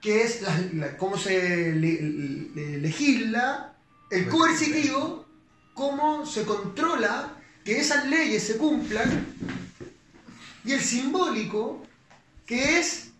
que 0.00 0.22
es 0.22 0.42
la- 0.42 0.58
la- 0.74 0.96
cómo 0.96 1.16
se 1.16 1.72
le- 1.72 2.02
le- 2.54 2.78
legisla, 2.78 3.74
el 4.10 4.28
coercitivo, 4.28 5.26
cómo 5.74 6.26
se 6.26 6.44
controla 6.44 7.34
que 7.64 7.78
esas 7.78 8.06
leyes 8.06 8.46
se 8.46 8.56
cumplan, 8.58 9.26
y 10.64 10.72
el 10.72 10.80
simbólico, 10.80 11.86
que 12.46 12.78
es 12.78 13.10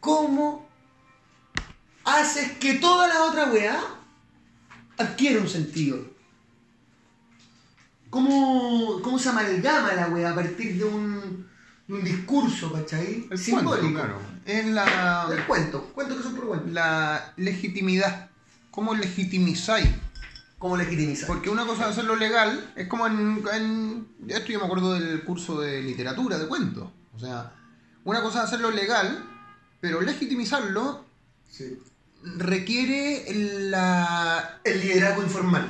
cómo 0.00 0.68
haces 2.04 2.52
que 2.58 2.74
toda 2.74 3.08
la 3.08 3.24
otra 3.24 3.46
weá 3.46 3.80
adquiera 4.98 5.40
un 5.40 5.48
sentido. 5.48 6.17
¿Cómo, 8.10 9.00
cómo 9.02 9.18
se 9.18 9.28
amalgama 9.28 9.92
la 9.94 10.08
weá 10.08 10.30
a 10.30 10.34
partir 10.34 10.78
de 10.78 10.84
un, 10.84 11.46
de 11.86 11.94
un 11.94 12.04
discurso, 12.04 12.72
¿cachai? 12.72 13.26
El 13.30 13.38
Simbólico. 13.38 13.78
cuento, 13.80 13.98
claro. 14.00 14.18
Es 14.46 14.66
la, 14.66 15.28
El 15.30 15.44
cuento, 15.46 15.82
cuento 15.94 16.16
que 16.16 16.22
son 16.22 16.34
por 16.34 16.46
cuento. 16.46 16.66
la 16.72 17.32
legitimidad. 17.36 18.30
¿Cómo 18.70 18.94
legitimizáis? 18.94 19.88
¿Cómo 20.58 20.76
legitimizar? 20.76 21.26
Porque 21.26 21.50
una 21.50 21.66
cosa 21.66 21.84
es 21.84 21.88
hacerlo 21.90 22.16
legal, 22.16 22.72
es 22.76 22.88
como 22.88 23.06
en, 23.06 23.44
en- 23.52 24.08
Esto 24.28 24.52
yo 24.52 24.58
me 24.58 24.64
acuerdo 24.64 24.94
del 24.94 25.22
curso 25.24 25.60
de 25.60 25.82
literatura, 25.82 26.38
de 26.38 26.48
cuentos. 26.48 26.88
O 27.14 27.18
sea, 27.18 27.52
una 28.04 28.22
cosa 28.22 28.38
es 28.38 28.44
hacerlo 28.46 28.70
legal, 28.70 29.24
pero 29.80 30.00
legitimizarlo 30.00 31.04
Sí. 31.50 31.78
requiere 32.36 33.24
la... 33.70 34.60
El 34.64 34.80
liderazgo 34.80 35.22
informal. 35.22 35.66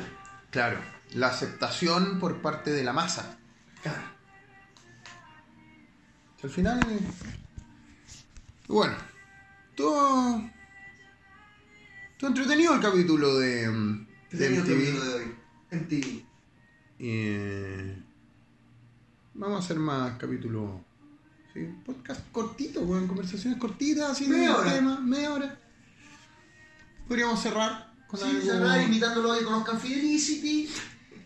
Claro, 0.51 0.79
la 1.15 1.29
aceptación 1.29 2.19
por 2.19 2.41
parte 2.43 2.71
de 2.71 2.85
la 2.85 2.93
masa. 2.93 3.39
Claro. 3.83 4.03
Al 6.43 6.51
final... 6.51 6.81
Bueno, 8.69 8.95
todo... 9.77 10.43
Todo 12.19 12.31
entretenido 12.31 12.75
el 12.75 12.81
capítulo 12.81 13.39
de... 13.39 13.69
mm, 13.69 14.07
de 14.33 14.51
MTV. 14.51 15.03
de 15.03 15.15
hoy. 15.15 15.35
MTV. 15.71 16.25
Eh, 17.01 18.03
vamos 19.35 19.61
a 19.61 19.65
hacer 19.65 19.79
más 19.79 20.19
capítulos. 20.19 20.81
Sí, 21.55 21.61
podcast 21.87 22.21
cortito, 22.33 22.85
con 22.87 23.07
conversaciones 23.07 23.59
cortitas, 23.59 24.11
así 24.11 24.27
Media 24.29 24.49
de 24.51 24.55
hora. 24.55 24.73
tema, 24.75 25.01
media 25.01 25.33
hora. 25.33 25.59
Podríamos 27.07 27.41
cerrar 27.41 27.95
con 28.09 28.19
Sí, 28.21 28.27
algo. 28.27 28.43
cerrar 28.43 28.83
invitándolos 28.83 29.37
a 29.37 29.39
que 29.39 29.45
conozcan 29.45 29.81
Fidelicity, 29.81 30.69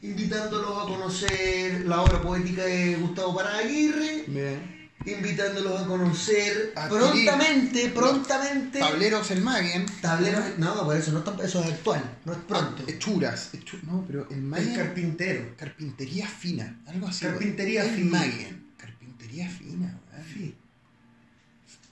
invitándolos 0.03 0.83
a 0.83 0.87
conocer 0.89 1.87
la 1.87 2.03
obra 2.03 2.21
poética 2.21 2.65
de 2.65 2.97
Gustavo 2.97 3.35
Parada 3.37 3.59
Aguirre, 3.59 4.25
Bien. 4.27 4.91
invitándolos 5.07 5.81
a 5.81 5.87
conocer 5.87 6.75
prontamente, 6.89 7.89
prontamente. 7.91 8.81
Tableros 8.81 9.31
el 9.31 9.43
Magen. 9.43 9.87
Tableros. 10.01 10.59
No, 10.59 10.85
por 10.85 10.97
eso, 10.97 11.13
no 11.13 11.19
está- 11.21 11.37
eso 11.45 11.63
es 11.65 11.71
actual, 11.73 12.19
no 12.25 12.33
es 12.33 12.39
pronto. 12.41 12.85
Ah, 12.87 12.91
hechuras. 12.91 13.51
hechu- 13.55 13.81
no, 13.83 14.05
pero 14.07 14.27
el 14.31 14.39
es 14.39 14.43
Magen. 14.43 14.75
carpintero. 14.75 15.55
carpintería 15.57 16.27
fina, 16.29 16.81
algo 16.87 17.07
así. 17.07 17.25
Carpintería 17.25 17.85
fina. 17.85 18.19
Magen. 18.19 18.67
Carpintería 18.77 19.49
fina, 19.49 19.99
weón. 20.13 20.27
Sí. 20.35 20.55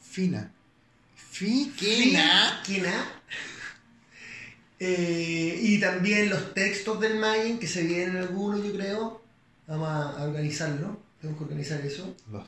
Fina. 0.02 0.50
Fiquena. 1.14 2.60
Fiquena. 2.64 3.04
Eh, 4.82 5.58
y 5.60 5.78
también 5.78 6.30
los 6.30 6.54
textos 6.54 6.98
del 7.00 7.18
Mayen, 7.18 7.58
que 7.58 7.68
se 7.68 7.82
vienen 7.82 8.16
algunos, 8.16 8.64
yo 8.64 8.72
creo. 8.72 9.20
Vamos 9.66 9.88
a 9.88 10.10
a 10.18 10.24
organizarlo. 10.24 10.98
Tenemos 11.20 11.38
que 11.38 11.44
organizar 11.44 11.80
eso. 11.82 12.16
Los 12.32 12.44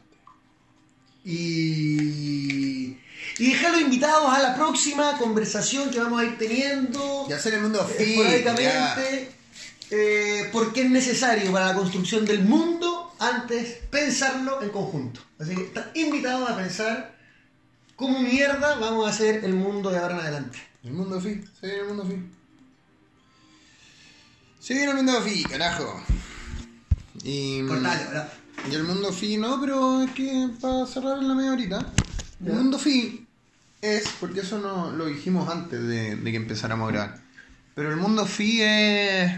Y, 1.25 2.97
y 3.39 3.51
dejarlos 3.51 3.83
invitados 3.83 4.33
a 4.33 4.41
la 4.41 4.57
próxima 4.57 5.19
conversación 5.19 5.91
que 5.91 6.01
vamos 6.01 6.23
a 6.23 6.25
ir 6.25 6.39
teniendo 6.39 7.27
Y 7.29 7.33
hacer 7.35 7.55
el 7.55 7.61
mundo 7.61 7.87
eh, 7.99 8.03
esporádicamente, 8.03 9.31
eh, 9.91 10.49
porque 10.53 10.83
es 10.83 10.91
necesario 10.91 11.53
para 11.53 11.67
la 11.69 11.75
construcción 11.75 12.25
del 12.25 12.41
mundo 12.41 13.15
antes 13.19 13.79
pensarlo 13.91 14.63
en 14.63 14.71
conjunto. 14.71 15.21
Así 15.39 15.55
que 15.55 15.65
están 15.65 15.91
invitados 15.95 16.49
a 16.49 16.57
pensar 16.57 17.15
cómo 17.95 18.21
mierda 18.21 18.77
vamos 18.77 19.07
a 19.07 19.11
hacer 19.11 19.45
el 19.45 19.53
mundo 19.53 19.91
de 19.91 19.99
ahora 19.99 20.15
en 20.15 20.21
adelante. 20.21 20.72
El 20.85 20.93
mundo 20.93 21.21
fi, 21.21 21.41
se 21.61 21.67
viene 21.67 21.83
el 21.83 21.89
mundo 21.89 22.05
fi. 22.05 22.17
Se 24.61 24.75
viene 24.75 24.91
el 24.91 24.97
mundo 24.97 25.21
fi, 25.23 25.45
carajo. 25.45 26.03
Y, 27.23 27.63
Cortale, 27.67 28.05
¿verdad? 28.05 28.33
y 28.71 28.75
el 28.75 28.85
mundo 28.85 29.13
fi, 29.13 29.37
no, 29.37 29.61
pero 29.61 30.03
es 30.03 30.11
que 30.13 30.49
para 30.61 30.87
cerrar 30.87 31.19
en 31.19 31.29
la 31.29 31.35
media 31.35 31.53
horita, 31.53 31.79
el 32.41 32.47
Ya. 32.49 32.55
mundo 32.55 32.79
fi 32.79 33.27
es, 33.81 34.05
porque 34.21 34.41
eso 34.41 34.59
no 34.59 34.91
lo 34.93 35.07
dijimos 35.07 35.49
antes 35.49 35.81
de, 35.87 36.17
de 36.17 36.31
que 36.31 36.37
empezáramos 36.37 36.89
a 36.89 36.93
grabar, 36.93 37.21
pero 37.75 37.91
el 37.91 37.97
mundo 37.97 38.27
fi 38.27 38.61
es, 38.63 39.33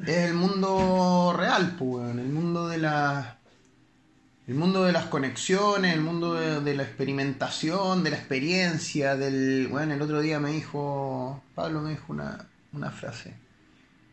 es 0.00 0.08
el 0.28 0.34
mundo 0.34 1.34
real, 1.36 1.76
pues, 1.78 2.10
el 2.10 2.28
mundo 2.28 2.68
de 2.68 2.78
las 2.78 3.34
el 4.48 4.54
mundo 4.54 4.84
de 4.84 4.92
las 4.92 5.04
conexiones, 5.06 5.92
el 5.94 6.00
mundo 6.00 6.32
de, 6.34 6.74
la 6.74 6.82
experimentación, 6.82 8.02
de 8.02 8.10
la 8.10 8.16
experiencia, 8.16 9.14
del... 9.14 9.68
Bueno, 9.68 9.92
el 9.94 10.00
otro 10.02 10.20
día 10.22 10.40
me 10.40 10.50
dijo, 10.52 11.42
Pablo 11.54 11.82
me 11.82 11.90
dijo 11.90 12.04
una, 12.08 12.46
una 12.72 12.90
frase. 12.90 13.34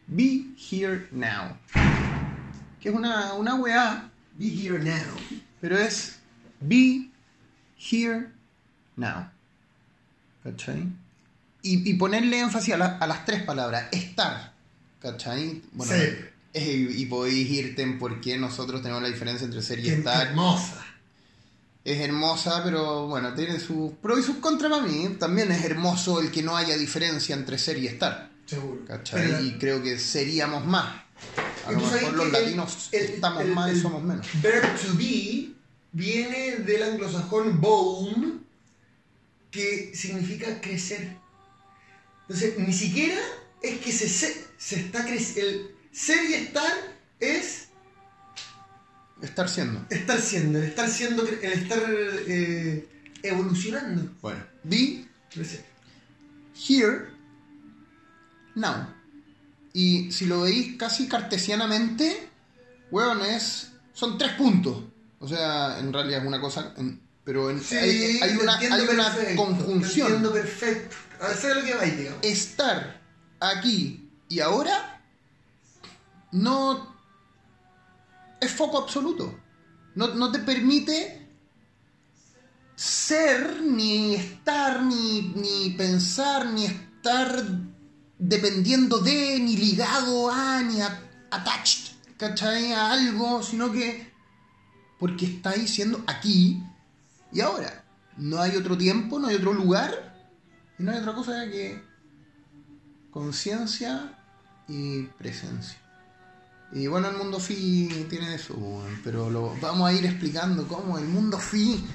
Be 0.08 0.48
here 0.69 1.08
now. 1.12 1.56
Que 2.82 2.89
es 2.89 2.95
una, 2.95 3.34
una 3.34 3.56
weá, 3.56 4.12
Be 4.38 4.48
here 4.48 4.78
now. 4.80 5.15
pero 5.62 5.78
es 5.78 6.19
be 6.60 7.10
here 7.80 8.28
now. 8.98 9.30
¿Cachai? 10.43 10.84
Y, 11.62 11.89
y 11.89 11.93
ponerle 11.95 12.39
énfasis 12.41 12.74
a, 12.74 12.78
la- 12.78 12.98
a 12.98 13.08
las 13.08 13.24
tres 13.26 13.41
palabras. 13.43 13.86
Estar. 13.93 14.52
¿Cachai? 15.02 15.62
Bueno, 15.71 15.93
Ser. 15.93 16.34
Eh, 16.56 16.88
y 16.98 17.06
podéis 17.06 17.50
irte 17.50 17.82
en 17.84 18.00
por 18.00 18.20
qué 18.22 18.38
nosotros 18.38 18.82
tenemos 18.82 19.02
la 19.04 19.10
diferencia 19.10 19.46
entre 19.46 19.62
ser 19.62 19.80
y 19.80 19.89
estar. 19.89 20.28
hermosa. 20.28 20.86
Es 21.84 22.00
hermosa, 22.02 22.63
pero 22.63 23.06
bueno, 23.08 23.34
tiene 23.36 23.60
sus 23.60 23.91
pros 24.02 24.20
y 24.20 24.24
sus 24.24 24.38
contras 24.38 24.72
para 24.72 24.82
mí. 24.84 25.08
También 25.20 25.52
es 25.52 25.63
hermoso 25.63 26.20
el 26.20 26.32
que 26.32 26.41
no 26.41 26.58
haya 26.58 26.76
diferencia 26.78 27.36
entre 27.36 27.60
ser 27.60 27.78
y 27.78 27.86
estar. 27.86 28.32
Seguro. 28.48 28.84
¿Cachai? 28.86 29.22
Pero- 29.28 29.41
y 29.44 29.52
creo 29.60 29.84
que 29.84 30.00
seríamos 30.00 30.65
más. 30.65 31.04
A 31.68 31.72
lo 31.72 31.78
¿Y 31.78 31.82
tú 31.82 31.88
sabes 31.88 32.02
mejor 32.04 32.18
los 32.18 32.32
latinos 32.32 32.89
el- 32.91 33.02
estamos 33.06 33.44
el- 33.44 33.52
más 33.54 33.72
y 33.72 33.80
somos 33.80 34.02
menos. 34.04 34.26
Verb 34.41 34.63
to 34.82 34.96
be 34.98 35.52
viene 35.91 36.58
del 36.58 36.84
anglosajón 36.84 37.62
boom, 37.62 38.44
que 39.52 39.91
significa 39.96 40.60
crecer. 40.62 41.15
Entonces, 42.22 42.58
ni 42.58 42.74
siquiera 42.74 43.20
es 43.62 43.78
que 43.80 43.91
se, 43.91 44.10
se, 44.10 44.44
se 44.58 44.76
está 44.82 45.06
creciendo. 45.06 45.70
Ser 45.95 46.29
y 46.29 46.34
estar 46.34 46.73
es 47.21 47.67
Estar 49.21 49.47
siendo. 49.47 49.79
estar 49.89 50.19
siendo, 50.19 50.60
el 50.60 50.65
estar 50.65 50.89
siendo, 50.89 51.25
el 51.25 51.51
estar 51.53 51.81
eh, 52.27 52.88
evolucionando. 53.23 54.12
Bueno, 54.21 54.43
be 54.63 55.05
here 56.67 57.08
now. 58.55 58.88
Y 59.73 60.12
si 60.12 60.25
lo 60.25 60.41
veis 60.41 60.75
casi 60.77 61.08
cartesianamente, 61.08 62.27
weón, 62.91 63.21
es. 63.25 63.71
Son 63.93 64.17
tres 64.17 64.34
puntos. 64.34 64.84
O 65.19 65.27
sea, 65.27 65.79
en 65.79 65.91
realidad 65.93 66.21
es 66.21 66.27
una 66.27 66.41
cosa. 66.41 66.73
en- 66.77 67.01
pero 67.23 67.49
en- 67.49 67.60
Sí, 67.62 67.75
hay, 67.75 68.38
una, 68.38 68.53
entiendo 68.53 68.75
hay 68.75 68.88
una 68.88 69.05
perfecto, 69.05 69.29
te 69.29 69.36
conjunción. 69.36 70.08
entiendo 70.08 70.34
perfecto. 70.34 70.95
A 71.21 71.27
ver, 71.29 71.38
¿sabes 71.38 71.55
lo 71.58 71.63
que 71.63 71.73
va 71.73 71.84
tío? 71.84 72.12
estar 72.21 73.01
aquí 73.39 74.10
y 74.29 74.41
ahora 74.41 74.94
no 76.36 76.95
es 78.41 78.52
foco 78.52 78.78
absoluto. 78.78 79.39
No, 79.95 80.13
no 80.13 80.32
te 80.32 80.39
permite 80.39 81.30
ser, 82.76 83.62
ni 83.62 84.15
estar, 84.15 84.84
ni, 84.84 85.34
ni 85.36 85.69
pensar, 85.71 86.48
ni 86.48 86.65
estar 86.65 87.43
dependiendo 88.17 89.00
de, 89.00 89.39
ni 89.39 89.56
ligado 89.56 90.30
a, 90.30 90.62
ni 90.62 90.82
attached, 90.82 91.95
¿cachai? 92.17 92.74
A 92.74 92.91
algo, 92.91 93.41
sino 93.41 93.71
que 93.71 94.13
porque 95.00 95.26
estáis 95.26 95.74
siendo 95.74 96.04
aquí 96.08 96.62
y 97.32 97.41
ahora. 97.41 97.84
No 98.17 98.39
hay 98.41 98.56
otro 98.56 98.78
tiempo, 98.78 99.19
no 99.19 99.28
hay 99.28 99.36
otro 99.36 99.54
lugar, 99.54 100.15
y 100.80 100.84
no 100.84 100.91
hay 100.91 101.00
otra 101.00 101.13
cosa 101.13 101.45
que 101.48 101.82
conciencia 103.12 104.17
y 104.67 105.04
presencia. 105.04 105.85
Y 106.73 106.88
bueno, 106.88 107.10
el 107.10 107.17
mundo 107.17 107.39
fi 107.39 108.06
tiene 108.10 108.36
eso, 108.36 108.54
weón, 108.56 108.99
pero 109.04 109.30
lo 109.30 109.56
vamos 109.62 109.89
a 109.89 109.93
ir 109.93 110.06
explicando 110.06 110.67
cómo 110.67 110.97
el 110.97 111.06
mundo 111.06 111.39
fi. 111.39 111.86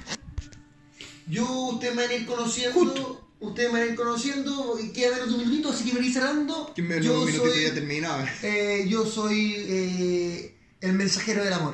Yo, 1.27 1.45
ustedes 1.69 1.95
me 1.95 2.03
van 2.03 2.11
a 2.11 2.15
ir 2.15 2.25
conociendo. 2.25 3.27
Ustedes 3.39 3.71
me 3.71 3.79
van 3.79 3.89
a 3.89 3.91
ir 3.91 3.97
conociendo. 3.97 4.79
Y 4.79 4.89
queda 4.91 5.11
menos 5.11 5.27
de 5.29 5.33
un 5.35 5.39
minutito, 5.41 5.69
así 5.69 5.85
que 5.85 5.93
me 5.93 5.99
voy 5.99 6.11
cerrando. 6.11 6.73
yo 6.75 7.27
soy, 7.27 7.71
terminado. 7.73 8.25
eh, 8.43 8.85
yo 8.87 9.05
soy 9.05 9.55
eh, 9.57 10.57
el 10.81 10.93
mensajero 10.93 11.43
del 11.43 11.53
amor. 11.53 11.73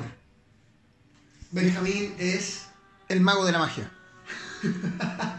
Benjamín 1.50 2.14
es. 2.18 2.62
El 3.08 3.20
mago 3.20 3.46
de 3.46 3.52
la 3.52 3.58
magia. 3.58 3.90